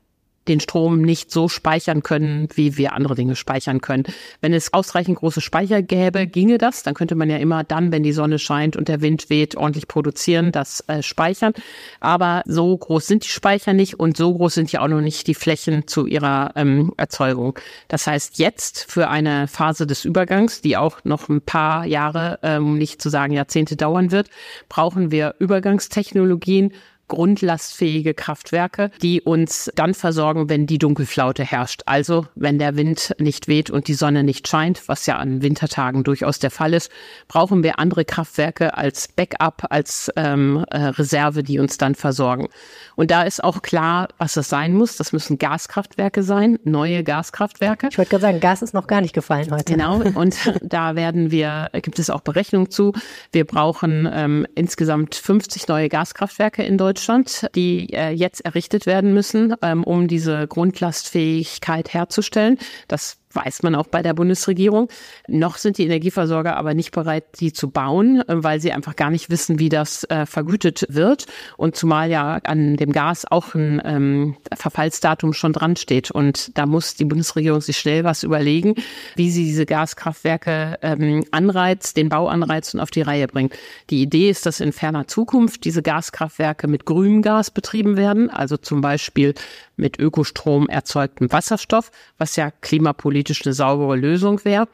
[0.48, 4.04] den Strom nicht so speichern können, wie wir andere Dinge speichern können.
[4.42, 6.84] Wenn es ausreichend große Speicher gäbe, ginge das.
[6.84, 9.88] Dann könnte man ja immer dann, wenn die Sonne scheint und der Wind weht, ordentlich
[9.88, 11.54] produzieren, das äh, speichern.
[12.00, 15.28] Aber so groß sind die Speicher nicht und so groß sind ja auch noch nicht
[15.28, 17.58] die Flächen zu ihrer ähm, Erzeugung.
[17.88, 22.78] Das heißt, jetzt für eine Phase des Übergangs, die auch noch ein paar Jahre, ähm,
[22.78, 24.30] nicht zu sagen Jahrzehnte dauern wird,
[24.70, 26.74] brauchen wir Übergangstechnologien,
[27.08, 31.82] grundlastfähige Kraftwerke, die uns dann versorgen, wenn die Dunkelflaute herrscht.
[31.86, 36.04] Also wenn der Wind nicht weht und die Sonne nicht scheint, was ja an Wintertagen
[36.04, 36.92] durchaus der Fall ist,
[37.28, 42.48] brauchen wir andere Kraftwerke als Backup, als ähm, äh, Reserve, die uns dann versorgen.
[42.96, 44.98] Und da ist auch klar, was das sein muss.
[44.98, 47.90] Das müssen Gaskraftwerke sein, neue Gaskraftwerke.
[47.92, 49.74] Ich wollte gerade sagen, Gas ist noch gar nicht gefallen heute.
[49.74, 50.02] Genau.
[50.16, 52.94] Und da werden wir, gibt es auch Berechnungen zu.
[53.32, 59.14] Wir brauchen ähm, insgesamt 50 neue Gaskraftwerke in Deutschland Deutschland, die äh, jetzt errichtet werden
[59.14, 62.60] müssen, ähm, um diese Grundlastfähigkeit herzustellen.
[62.88, 64.90] Das weiß man auch bei der Bundesregierung.
[65.28, 69.10] Noch sind die Energieversorger aber nicht bereit, die zu bauen, äh, weil sie einfach gar
[69.10, 71.26] nicht wissen, wie das äh, vergütet wird.
[71.58, 76.12] Und zumal ja an dem Gas auch ein ähm, Verfallsdatum schon dran steht.
[76.12, 78.76] Und da muss die Bundesregierung sich schnell was überlegen,
[79.16, 83.54] wie sie diese Gaskraftwerke ähm, anreizt, den Bau anreizt und auf die Reihe bringt.
[83.90, 88.58] Die Idee ist, dass in ferner Zukunft diese Gaskraftwerke mit grünem Gas betrieben werden, also
[88.58, 89.34] zum Beispiel
[89.76, 94.68] mit Ökostrom erzeugtem Wasserstoff, was ja klimapolitisch eine saubere Lösung wäre.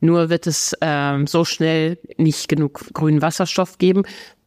[0.00, 4.02] Nur wird es ähm, so schnell nicht genug grünen Wasserstoff geben,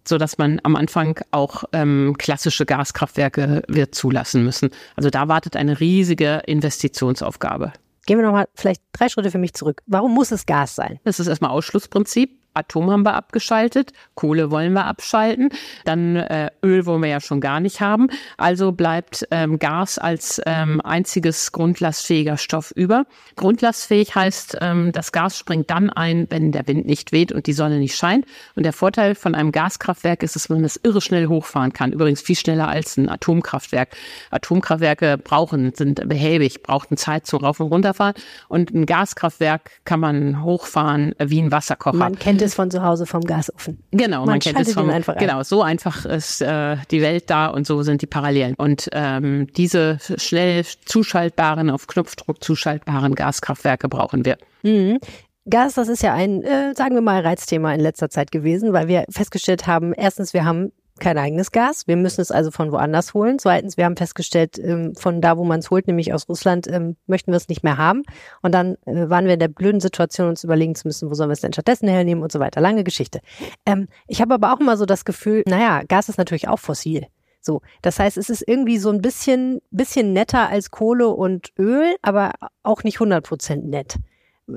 [0.07, 4.69] so dass man am Anfang auch ähm, klassische Gaskraftwerke wird zulassen müssen.
[4.95, 7.73] Also da wartet eine riesige Investitionsaufgabe.
[8.05, 9.81] Gehen wir nochmal vielleicht drei Schritte für mich zurück.
[9.87, 10.99] Warum muss es Gas sein?
[11.05, 12.37] Das ist erstmal Ausschlussprinzip.
[12.55, 15.49] Atom haben wir abgeschaltet, Kohle wollen wir abschalten,
[15.83, 18.07] dann äh, Öl wollen wir ja schon gar nicht haben.
[18.37, 23.05] Also bleibt ähm, Gas als ähm, einziges grundlastfähiger Stoff über.
[23.35, 27.53] Grundlastfähig heißt, ähm, das Gas springt dann ein, wenn der Wind nicht weht und die
[27.53, 28.25] Sonne nicht scheint.
[28.55, 31.91] Und der Vorteil von einem Gaskraftwerk ist, dass man das irre schnell hochfahren kann.
[31.91, 33.89] Übrigens viel schneller als ein Atomkraftwerk.
[34.31, 38.15] Atomkraftwerke brauchen, sind behäbig, brauchen Zeit zum Rauf- und Runterfahren.
[38.47, 41.97] Und ein Gaskraftwerk kann man hochfahren wie ein Wasserkocher.
[41.97, 43.79] Man kennt es von zu Hause vom Gasofen.
[43.91, 47.47] Genau, man, man kennt es vom, einfach genau, so einfach ist äh, die Welt da
[47.47, 48.55] und so sind die Parallelen.
[48.55, 54.37] Und ähm, diese schnell zuschaltbaren, auf Knopfdruck zuschaltbaren Gaskraftwerke brauchen wir.
[54.63, 54.99] Mhm.
[55.47, 58.87] Gas, das ist ja ein, äh, sagen wir mal, Reizthema in letzter Zeit gewesen, weil
[58.87, 61.87] wir festgestellt haben, erstens, wir haben kein eigenes Gas.
[61.87, 63.37] Wir müssen es also von woanders holen.
[63.37, 66.95] Zweitens, wir haben festgestellt, ähm, von da, wo man es holt, nämlich aus Russland, ähm,
[67.05, 68.03] möchten wir es nicht mehr haben.
[68.41, 71.29] Und dann äh, waren wir in der blöden Situation, uns überlegen zu müssen, wo sollen
[71.29, 72.61] wir es denn stattdessen hernehmen und so weiter.
[72.61, 73.19] Lange Geschichte.
[73.65, 77.07] Ähm, ich habe aber auch immer so das Gefühl, naja, Gas ist natürlich auch fossil.
[77.41, 81.95] So, das heißt, es ist irgendwie so ein bisschen, bisschen netter als Kohle und Öl,
[82.01, 82.31] aber
[82.63, 83.97] auch nicht 100 Prozent nett.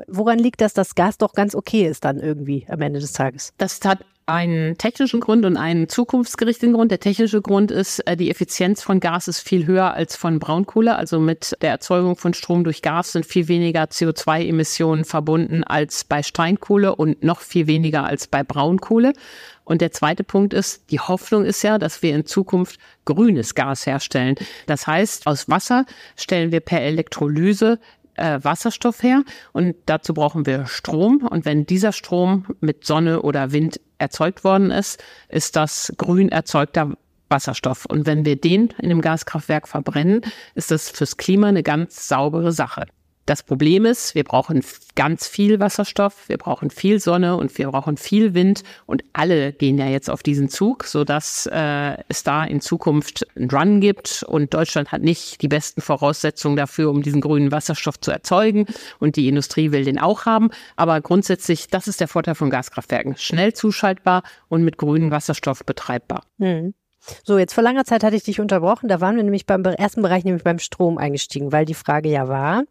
[0.06, 3.52] Woran liegt das, dass Gas doch ganz okay ist dann irgendwie am Ende des Tages?
[3.58, 6.90] Das hat einen technischen Grund und einen zukunftsgerichteten Grund.
[6.90, 10.96] Der technische Grund ist, äh, die Effizienz von Gas ist viel höher als von Braunkohle.
[10.96, 16.22] Also mit der Erzeugung von Strom durch Gas sind viel weniger CO2-Emissionen verbunden als bei
[16.22, 19.14] Steinkohle und noch viel weniger als bei Braunkohle.
[19.64, 23.86] Und der zweite Punkt ist, die Hoffnung ist ja, dass wir in Zukunft grünes Gas
[23.86, 24.36] herstellen.
[24.66, 25.84] Das heißt, aus Wasser
[26.16, 27.78] stellen wir per Elektrolyse
[28.18, 31.26] äh, Wasserstoff her und dazu brauchen wir Strom.
[31.26, 36.96] Und wenn dieser Strom mit Sonne oder Wind erzeugt worden ist, ist das grün erzeugter
[37.28, 37.84] Wasserstoff.
[37.84, 40.22] Und wenn wir den in einem Gaskraftwerk verbrennen,
[40.54, 42.86] ist das fürs Klima eine ganz saubere Sache.
[43.28, 44.64] Das Problem ist, wir brauchen
[44.94, 49.76] ganz viel Wasserstoff, wir brauchen viel Sonne und wir brauchen viel Wind und alle gehen
[49.76, 54.24] ja jetzt auf diesen Zug, so dass äh, es da in Zukunft einen Run gibt
[54.26, 58.64] und Deutschland hat nicht die besten Voraussetzungen dafür, um diesen grünen Wasserstoff zu erzeugen
[58.98, 60.48] und die Industrie will den auch haben.
[60.76, 66.22] Aber grundsätzlich, das ist der Vorteil von Gaskraftwerken: schnell zuschaltbar und mit grünem Wasserstoff betreibbar.
[66.38, 66.72] Mhm.
[67.24, 68.88] So, jetzt vor langer Zeit hatte ich dich unterbrochen.
[68.88, 72.28] Da waren wir nämlich beim ersten Bereich, nämlich beim Strom eingestiegen, weil die Frage ja
[72.28, 72.64] war,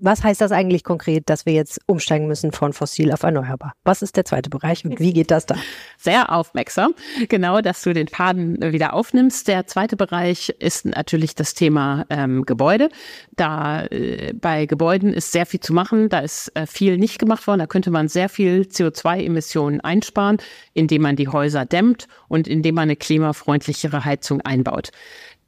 [0.00, 3.72] was heißt das eigentlich konkret, dass wir jetzt umsteigen müssen von fossil auf erneuerbar?
[3.84, 5.56] Was ist der zweite Bereich und wie geht das da?
[5.98, 6.94] Sehr aufmerksam.
[7.28, 9.48] Genau, dass du den Faden wieder aufnimmst.
[9.48, 12.88] Der zweite Bereich ist natürlich das Thema ähm, Gebäude.
[13.36, 16.08] Da äh, bei Gebäuden ist sehr viel zu machen.
[16.08, 17.60] Da ist äh, viel nicht gemacht worden.
[17.60, 20.38] Da könnte man sehr viel CO2-Emissionen einsparen,
[20.74, 24.90] indem man die Häuser dämmt und indem man eine klimafreundlichere Heizung einbaut.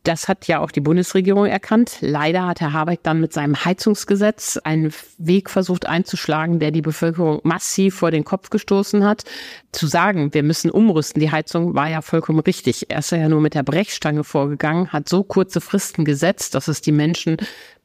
[0.04, 1.98] Das hat ja auch die Bundesregierung erkannt.
[2.00, 7.40] Leider hat Herr Habeck dann mit seinem Heizungsgesetz einen Weg versucht einzuschlagen, der die Bevölkerung
[7.42, 9.24] massiv vor den Kopf gestoßen hat.
[9.72, 12.90] Zu sagen, wir müssen umrüsten, die Heizung war ja vollkommen richtig.
[12.90, 16.80] Er ist ja nur mit der Brechstange vorgegangen, hat so kurze Fristen gesetzt, dass es
[16.80, 17.36] die Menschen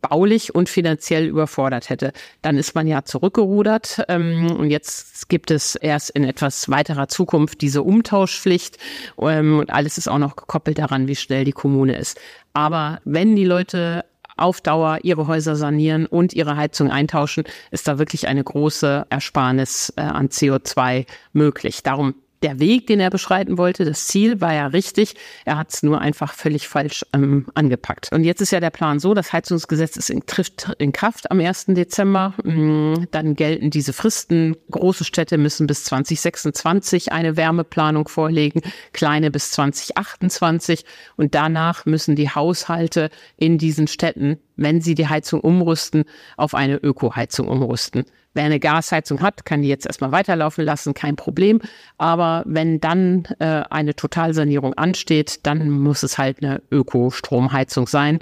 [0.03, 2.13] baulich und finanziell überfordert hätte.
[2.41, 7.61] Dann ist man ja zurückgerudert ähm, und jetzt gibt es erst in etwas weiterer Zukunft
[7.61, 8.77] diese Umtauschpflicht
[9.19, 12.19] ähm, und alles ist auch noch gekoppelt daran, wie schnell die Kommune ist.
[12.53, 17.99] Aber wenn die Leute auf Dauer ihre Häuser sanieren und ihre Heizung eintauschen, ist da
[17.99, 21.83] wirklich eine große Ersparnis äh, an CO2 möglich.
[21.83, 25.15] Darum der Weg, den er beschreiten wollte, das Ziel war ja richtig.
[25.45, 28.11] Er hat es nur einfach völlig falsch ähm, angepackt.
[28.11, 31.39] Und jetzt ist ja der Plan so, das Heizungsgesetz ist in, trifft in Kraft am
[31.39, 31.67] 1.
[31.69, 32.33] Dezember.
[32.43, 34.55] Mm, dann gelten diese Fristen.
[34.69, 40.85] Große Städte müssen bis 2026 eine Wärmeplanung vorlegen, kleine bis 2028.
[41.15, 46.03] Und danach müssen die Haushalte in diesen Städten wenn sie die Heizung umrüsten,
[46.37, 48.05] auf eine Ökoheizung umrüsten.
[48.33, 51.61] Wer eine Gasheizung hat, kann die jetzt erstmal weiterlaufen lassen, kein Problem.
[51.97, 58.19] Aber wenn dann äh, eine Totalsanierung ansteht, dann muss es halt eine Ökostromheizung sein.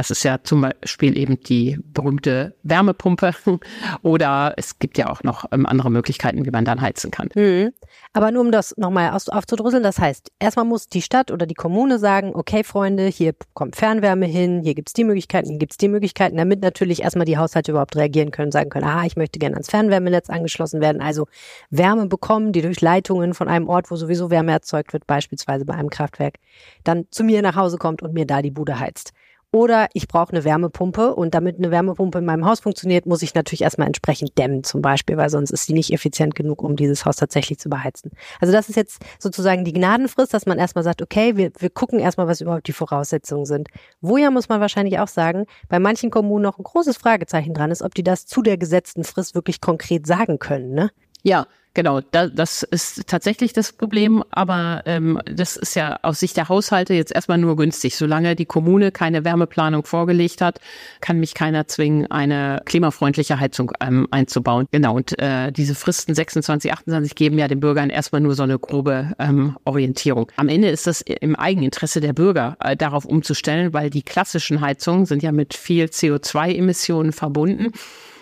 [0.00, 3.34] Das ist ja zum Beispiel eben die berühmte Wärmepumpe
[4.02, 7.28] oder es gibt ja auch noch ähm, andere Möglichkeiten, wie man dann heizen kann.
[7.34, 7.74] Mhm.
[8.14, 11.98] Aber nur um das nochmal aufzudrüsseln, das heißt, erstmal muss die Stadt oder die Kommune
[11.98, 16.38] sagen, okay Freunde, hier kommt Fernwärme hin, hier gibt's die Möglichkeiten, hier gibt's die Möglichkeiten,
[16.38, 19.68] damit natürlich erstmal die Haushalte überhaupt reagieren können, sagen können, ah, ich möchte gerne ans
[19.68, 21.26] Fernwärmenetz angeschlossen werden, also
[21.68, 25.74] Wärme bekommen, die durch Leitungen von einem Ort, wo sowieso Wärme erzeugt wird, beispielsweise bei
[25.74, 26.36] einem Kraftwerk,
[26.84, 29.12] dann zu mir nach Hause kommt und mir da die Bude heizt.
[29.52, 33.34] Oder ich brauche eine Wärmepumpe und damit eine Wärmepumpe in meinem Haus funktioniert, muss ich
[33.34, 37.04] natürlich erstmal entsprechend dämmen zum Beispiel, weil sonst ist sie nicht effizient genug, um dieses
[37.04, 38.12] Haus tatsächlich zu beheizen.
[38.40, 41.98] Also das ist jetzt sozusagen die Gnadenfrist, dass man erstmal sagt, okay, wir, wir gucken
[41.98, 43.68] erstmal, was überhaupt die Voraussetzungen sind.
[44.00, 47.72] Wo ja muss man wahrscheinlich auch sagen, bei manchen Kommunen noch ein großes Fragezeichen dran
[47.72, 50.74] ist, ob die das zu der gesetzten Frist wirklich konkret sagen können.
[50.74, 50.90] Ne?
[51.22, 56.36] Ja, Genau, da, das ist tatsächlich das Problem, aber ähm, das ist ja aus Sicht
[56.36, 57.94] der Haushalte jetzt erstmal nur günstig.
[57.96, 60.58] Solange die Kommune keine Wärmeplanung vorgelegt hat,
[61.00, 64.66] kann mich keiner zwingen, eine klimafreundliche Heizung ähm, einzubauen.
[64.72, 68.58] Genau, und äh, diese Fristen 26, 28 geben ja den Bürgern erstmal nur so eine
[68.58, 70.26] grobe ähm, Orientierung.
[70.34, 75.06] Am Ende ist das im Eigeninteresse der Bürger, äh, darauf umzustellen, weil die klassischen Heizungen
[75.06, 77.72] sind ja mit viel CO2-Emissionen verbunden.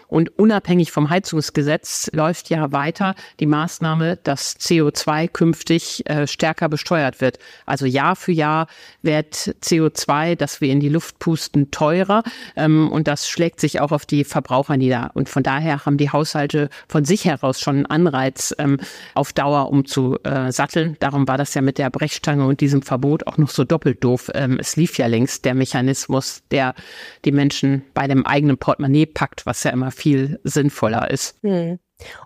[0.08, 7.20] Und unabhängig vom Heizungsgesetz läuft ja weiter die Maßnahme, dass CO2 künftig äh, stärker besteuert
[7.20, 7.38] wird.
[7.66, 8.68] Also Jahr für Jahr
[9.02, 12.22] wird CO2, das wir in die Luft pusten, teurer.
[12.56, 15.10] Ähm, und das schlägt sich auch auf die Verbraucher nieder.
[15.12, 18.78] Und von daher haben die Haushalte von sich heraus schon einen Anreiz, ähm,
[19.14, 20.96] auf Dauer umzusatteln.
[21.00, 24.30] Darum war das ja mit der Brechstange und diesem Verbot auch noch so doppelt doof.
[24.34, 26.74] Ähm, es lief ja längst der Mechanismus, der
[27.26, 31.36] die Menschen bei dem eigenen Portemonnaie packt, was ja immer viel sinnvoller ist.
[31.42, 31.78] Hm.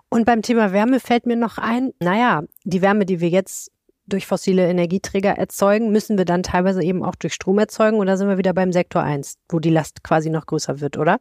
[0.09, 3.71] Und beim Thema Wärme fällt mir noch ein, naja, die Wärme, die wir jetzt
[4.05, 8.27] durch fossile Energieträger erzeugen, müssen wir dann teilweise eben auch durch Strom erzeugen oder sind
[8.27, 11.19] wir wieder beim Sektor 1, wo die Last quasi noch größer wird, oder?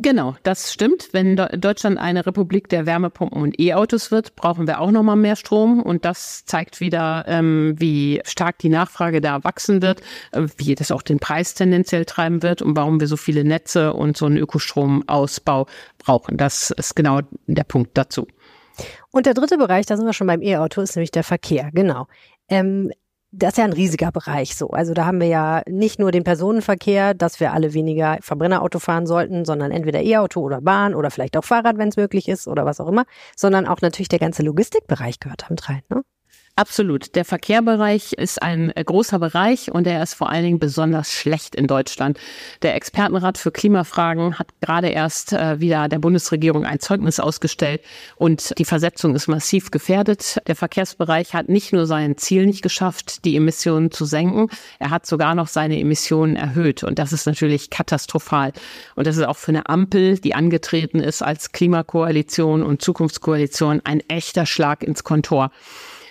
[0.00, 1.08] Genau, das stimmt.
[1.10, 5.82] Wenn Deutschland eine Republik der Wärmepumpen und E-Autos wird, brauchen wir auch nochmal mehr Strom.
[5.82, 10.92] Und das zeigt wieder, ähm, wie stark die Nachfrage da wachsen wird, äh, wie das
[10.92, 14.36] auch den Preis tendenziell treiben wird und warum wir so viele Netze und so einen
[14.36, 15.66] Ökostromausbau
[15.98, 16.36] brauchen.
[16.36, 18.28] Das ist genau der Punkt dazu.
[19.10, 21.70] Und der dritte Bereich, da sind wir schon beim E-Auto, ist nämlich der Verkehr.
[21.72, 22.06] Genau.
[22.48, 22.92] Ähm,
[23.30, 24.70] das ist ja ein riesiger Bereich so.
[24.70, 29.06] Also da haben wir ja nicht nur den Personenverkehr, dass wir alle weniger Verbrennerauto fahren
[29.06, 32.64] sollten, sondern entweder E-Auto oder Bahn oder vielleicht auch Fahrrad, wenn es möglich ist oder
[32.64, 33.04] was auch immer,
[33.36, 35.82] sondern auch natürlich der ganze Logistikbereich gehört damit rein.
[35.90, 36.02] Ne?
[36.58, 37.14] Absolut.
[37.14, 41.54] Der Verkehrbereich ist ein äh, großer Bereich und er ist vor allen Dingen besonders schlecht
[41.54, 42.18] in Deutschland.
[42.62, 47.82] Der Expertenrat für Klimafragen hat gerade erst äh, wieder der Bundesregierung ein Zeugnis ausgestellt
[48.16, 50.38] und die Versetzung ist massiv gefährdet.
[50.48, 54.48] Der Verkehrsbereich hat nicht nur sein Ziel nicht geschafft, die Emissionen zu senken,
[54.80, 58.52] er hat sogar noch seine Emissionen erhöht und das ist natürlich katastrophal.
[58.96, 64.00] Und das ist auch für eine Ampel, die angetreten ist als Klimakoalition und Zukunftskoalition, ein
[64.08, 65.52] echter Schlag ins Kontor.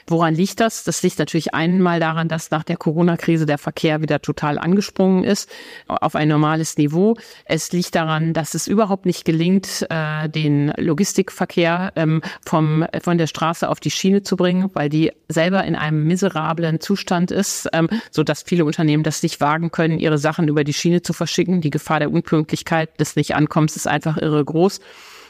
[0.09, 0.85] Woran liegt das?
[0.85, 5.49] Das liegt natürlich einmal daran, dass nach der Corona-Krise der Verkehr wieder total angesprungen ist
[5.87, 7.17] auf ein normales Niveau.
[7.43, 13.27] Es liegt daran, dass es überhaupt nicht gelingt, äh, den Logistikverkehr ähm, vom, von der
[13.27, 17.89] Straße auf die Schiene zu bringen, weil die selber in einem miserablen Zustand ist, ähm,
[18.09, 21.59] so dass viele Unternehmen das nicht wagen können, ihre Sachen über die Schiene zu verschicken.
[21.59, 24.79] Die Gefahr der Unpünktlichkeit des Nicht-Ankommens ist einfach irre groß.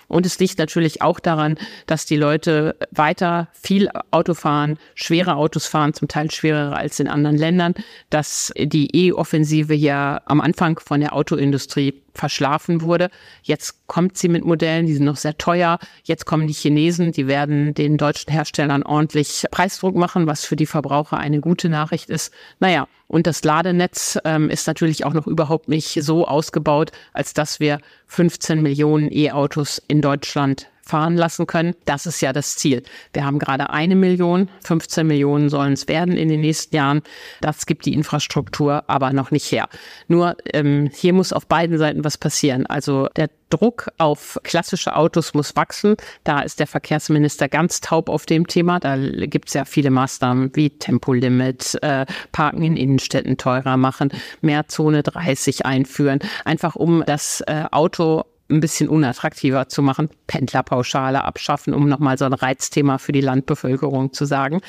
[0.07, 5.67] Und es liegt natürlich auch daran, dass die Leute weiter viel Auto fahren, schwere Autos
[5.67, 7.73] fahren, zum Teil schwerer als in anderen Ländern,
[8.09, 13.09] dass die E-Offensive ja am Anfang von der Autoindustrie verschlafen wurde.
[13.43, 15.79] Jetzt kommt sie mit Modellen, die sind noch sehr teuer.
[16.03, 20.65] Jetzt kommen die Chinesen, die werden den deutschen Herstellern ordentlich Preisdruck machen, was für die
[20.65, 22.33] Verbraucher eine gute Nachricht ist.
[22.59, 27.59] Naja, und das Ladenetz ähm, ist natürlich auch noch überhaupt nicht so ausgebaut, als dass
[27.59, 31.75] wir 15 Millionen E-Autos in Deutschland fahren lassen können.
[31.85, 32.83] Das ist ja das Ziel.
[33.13, 37.01] Wir haben gerade eine Million, 15 Millionen sollen es werden in den nächsten Jahren.
[37.41, 39.69] Das gibt die Infrastruktur aber noch nicht her.
[40.07, 42.65] Nur ähm, hier muss auf beiden Seiten was passieren.
[42.65, 45.95] Also der Druck auf klassische Autos muss wachsen.
[46.23, 48.79] Da ist der Verkehrsminister ganz taub auf dem Thema.
[48.79, 54.67] Da gibt es ja viele Maßnahmen wie Tempolimit, äh, Parken in Innenstädten teurer machen, mehr
[54.67, 61.73] Zone 30 einführen, einfach um das äh, Auto ein bisschen unattraktiver zu machen, Pendlerpauschale abschaffen,
[61.73, 64.61] um nochmal so ein Reizthema für die Landbevölkerung zu sagen.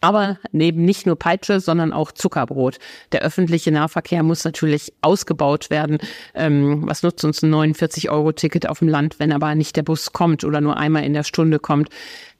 [0.00, 2.78] Aber neben nicht nur Peitsche, sondern auch Zuckerbrot.
[3.12, 5.98] Der öffentliche Nahverkehr muss natürlich ausgebaut werden.
[6.34, 10.44] Ähm, was nutzt uns ein 49-Euro-Ticket auf dem Land, wenn aber nicht der Bus kommt
[10.44, 11.88] oder nur einmal in der Stunde kommt?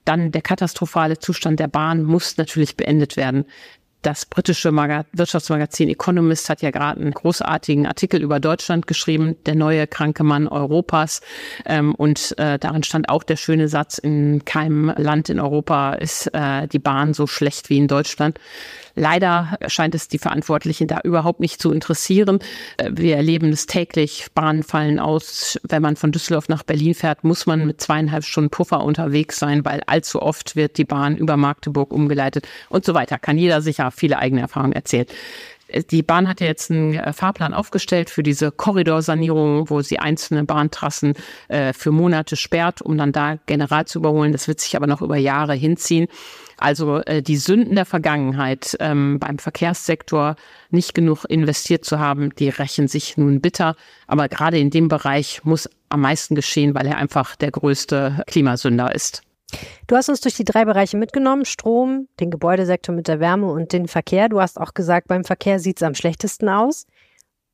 [0.05, 3.45] Dann der katastrophale Zustand der Bahn muss natürlich beendet werden.
[4.05, 9.55] Das britische Maga Wirtschaftsmagazin Economist hat ja gerade einen großartigen Artikel über Deutschland geschrieben, der
[9.55, 11.21] neue kranke Mann Europas.
[11.65, 16.27] Ähm, und äh, darin stand auch der schöne Satz, in keinem Land in Europa ist
[16.35, 18.39] äh, die Bahn so schlecht wie in Deutschland.
[18.95, 22.39] Leider scheint es die Verantwortlichen da überhaupt nicht zu interessieren.
[22.77, 24.27] Äh, wir erleben es täglich.
[24.33, 25.59] Bahnen fallen aus.
[25.63, 29.65] Wenn man von Düsseldorf nach Berlin fährt, muss man mit zweieinhalb Stunden Puffer unterwegs sein,
[29.65, 33.19] weil allzu oft wird die Bahn über Magdeburg umgeleitet und so weiter.
[33.19, 35.07] Kann jeder sicher viele eigene Erfahrungen erzählen.
[35.89, 40.43] Die Bahn hat ja jetzt einen äh, Fahrplan aufgestellt für diese Korridorsanierung, wo sie einzelne
[40.43, 41.13] Bahntrassen
[41.47, 44.31] äh, für Monate sperrt, um dann da general zu überholen.
[44.31, 46.07] Das wird sich aber noch über Jahre hinziehen.
[46.57, 50.35] Also äh, die Sünden der Vergangenheit ähm, beim Verkehrssektor
[50.69, 53.75] nicht genug investiert zu haben, die rächen sich nun bitter.
[54.07, 58.93] Aber gerade in dem Bereich muss am meisten geschehen, weil er einfach der größte Klimasünder
[58.93, 59.21] ist.
[59.87, 63.73] Du hast uns durch die drei Bereiche mitgenommen, Strom, den Gebäudesektor mit der Wärme und
[63.73, 64.27] den Verkehr.
[64.27, 66.87] Du hast auch gesagt, beim Verkehr sieht es am schlechtesten aus.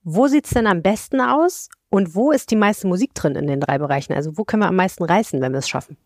[0.03, 3.45] Wo sieht es denn am besten aus und wo ist die meiste Musik drin in
[3.45, 4.13] den drei Bereichen?
[4.13, 5.97] Also wo können wir am meisten reißen, wenn wir es schaffen?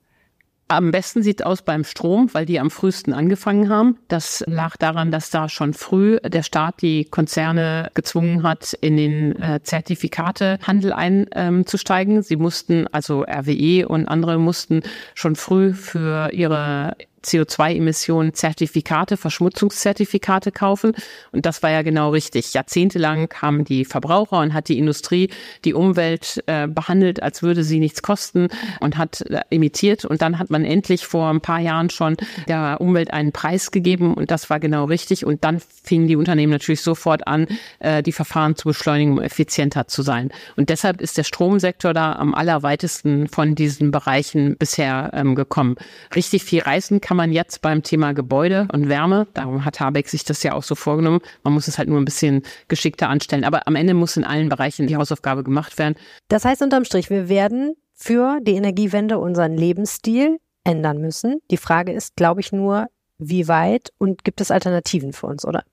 [0.68, 4.00] Am besten sieht aus beim Strom, weil die am frühesten angefangen haben.
[4.08, 9.40] Das lag daran, dass da schon früh der Staat die Konzerne gezwungen hat, in den
[9.40, 12.16] äh, Zertifikatehandel einzusteigen.
[12.16, 14.82] Ähm, Sie mussten, also RWE und andere mussten
[15.14, 16.96] schon früh für ihre
[17.26, 20.94] CO2-Emissionen Zertifikate, Verschmutzungszertifikate kaufen.
[21.32, 22.54] Und das war ja genau richtig.
[22.54, 25.30] Jahrzehntelang haben die Verbraucher und hat die Industrie
[25.64, 28.48] die Umwelt äh, behandelt, als würde sie nichts kosten
[28.80, 30.06] und hat äh, imitiert.
[30.06, 32.18] Und dann hat man endlich vor ein paar Jahren schon
[32.48, 35.26] der Umwelt einen Preis gegeben und das war genau richtig.
[35.26, 37.48] Und dann fingen die Unternehmen natürlich sofort an,
[37.80, 40.32] äh, die Verfahren zu beschleunigen, um effizienter zu sein.
[40.56, 45.76] Und deshalb ist der Stromsektor da am allerweitesten von diesen Bereichen bisher ähm, gekommen.
[46.16, 50.10] Richtig viel reißen kann kann man jetzt beim Thema Gebäude und Wärme, darum hat Habeck
[50.10, 53.46] sich das ja auch so vorgenommen, man muss es halt nur ein bisschen geschickter anstellen.
[53.46, 55.96] Aber am Ende muss in allen Bereichen die Hausaufgabe gemacht werden.
[56.28, 61.40] Das heißt unterm Strich, wir werden für die Energiewende unseren Lebensstil ändern müssen.
[61.52, 62.88] Die Frage ist, glaube ich, nur,
[63.18, 65.64] wie weit und gibt es Alternativen für uns, oder?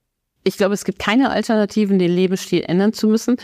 [0.45, 3.35] Ich glaube, es gibt keine Alternativen, den Lebensstil ändern zu müssen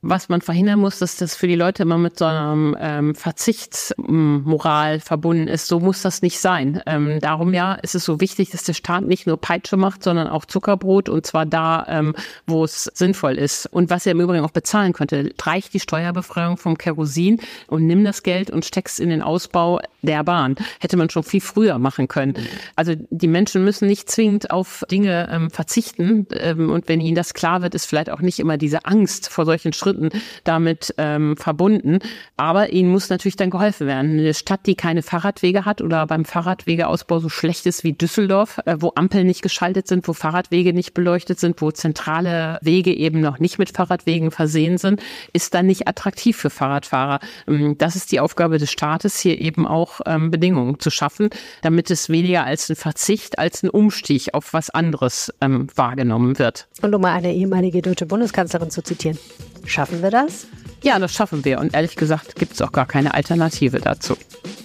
[0.00, 5.00] was man verhindern muss, dass das für die Leute immer mit so einem ähm, Verzichtsmoral
[5.00, 5.66] verbunden ist.
[5.66, 6.80] So muss das nicht sein.
[6.86, 10.28] Ähm, darum ja ist es so wichtig, dass der Staat nicht nur Peitsche macht, sondern
[10.28, 12.14] auch Zuckerbrot und zwar da, ähm,
[12.46, 13.66] wo es sinnvoll ist.
[13.66, 18.04] Und was er im Übrigen auch bezahlen könnte, reicht die Steuerbefreiung vom Kerosin und nimm
[18.04, 20.54] das Geld und steckst in den Ausbau der Bahn.
[20.78, 22.34] Hätte man schon viel früher machen können.
[22.76, 26.28] Also die Menschen müssen nicht zwingend auf Dinge ähm, verzichten.
[26.30, 29.44] Ähm, und wenn ihnen das klar wird, ist vielleicht auch nicht immer diese Angst vor
[29.44, 30.10] solchen Schritten Schritten
[30.44, 31.98] damit ähm, verbunden.
[32.36, 34.18] Aber ihnen muss natürlich dann geholfen werden.
[34.18, 38.76] Eine Stadt, die keine Fahrradwege hat oder beim Fahrradwegeausbau so schlecht ist wie Düsseldorf, äh,
[38.78, 43.38] wo Ampeln nicht geschaltet sind, wo Fahrradwege nicht beleuchtet sind, wo zentrale Wege eben noch
[43.38, 47.20] nicht mit Fahrradwegen versehen sind, ist dann nicht attraktiv für Fahrradfahrer.
[47.46, 51.30] Ähm, das ist die Aufgabe des Staates, hier eben auch ähm, Bedingungen zu schaffen,
[51.62, 56.68] damit es weniger als ein Verzicht, als ein Umstieg auf was anderes ähm, wahrgenommen wird.
[56.82, 59.18] Und um mal eine ehemalige deutsche Bundeskanzlerin zu zitieren.
[59.64, 60.46] Schaffen wir das?
[60.82, 61.58] Ja, das schaffen wir.
[61.58, 64.16] Und ehrlich gesagt gibt es auch gar keine Alternative dazu.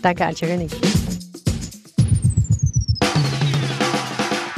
[0.01, 0.69] Danke, Antje Renning.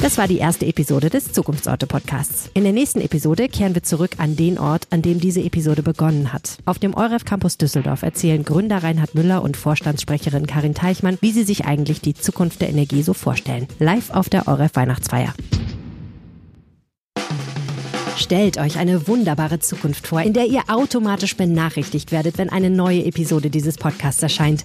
[0.06, 2.50] Das war die erste Episode des Zukunftsorte-Podcasts.
[2.54, 6.32] In der nächsten Episode kehren wir zurück an den Ort, an dem diese Episode begonnen
[6.32, 6.58] hat.
[6.64, 11.42] Auf dem EUREF Campus Düsseldorf erzählen Gründer Reinhard Müller und Vorstandssprecherin Karin Teichmann, wie sie
[11.42, 13.66] sich eigentlich die Zukunft der Energie so vorstellen.
[13.80, 15.34] Live auf der EUREF Weihnachtsfeier.
[18.16, 23.04] Stellt euch eine wunderbare Zukunft vor, in der ihr automatisch benachrichtigt werdet, wenn eine neue
[23.04, 24.64] Episode dieses Podcasts erscheint.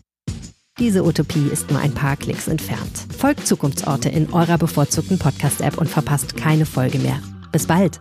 [0.80, 3.06] Diese Utopie ist nur ein paar Klicks entfernt.
[3.16, 7.20] Folgt Zukunftsorte in eurer bevorzugten Podcast-App und verpasst keine Folge mehr.
[7.52, 8.00] Bis bald!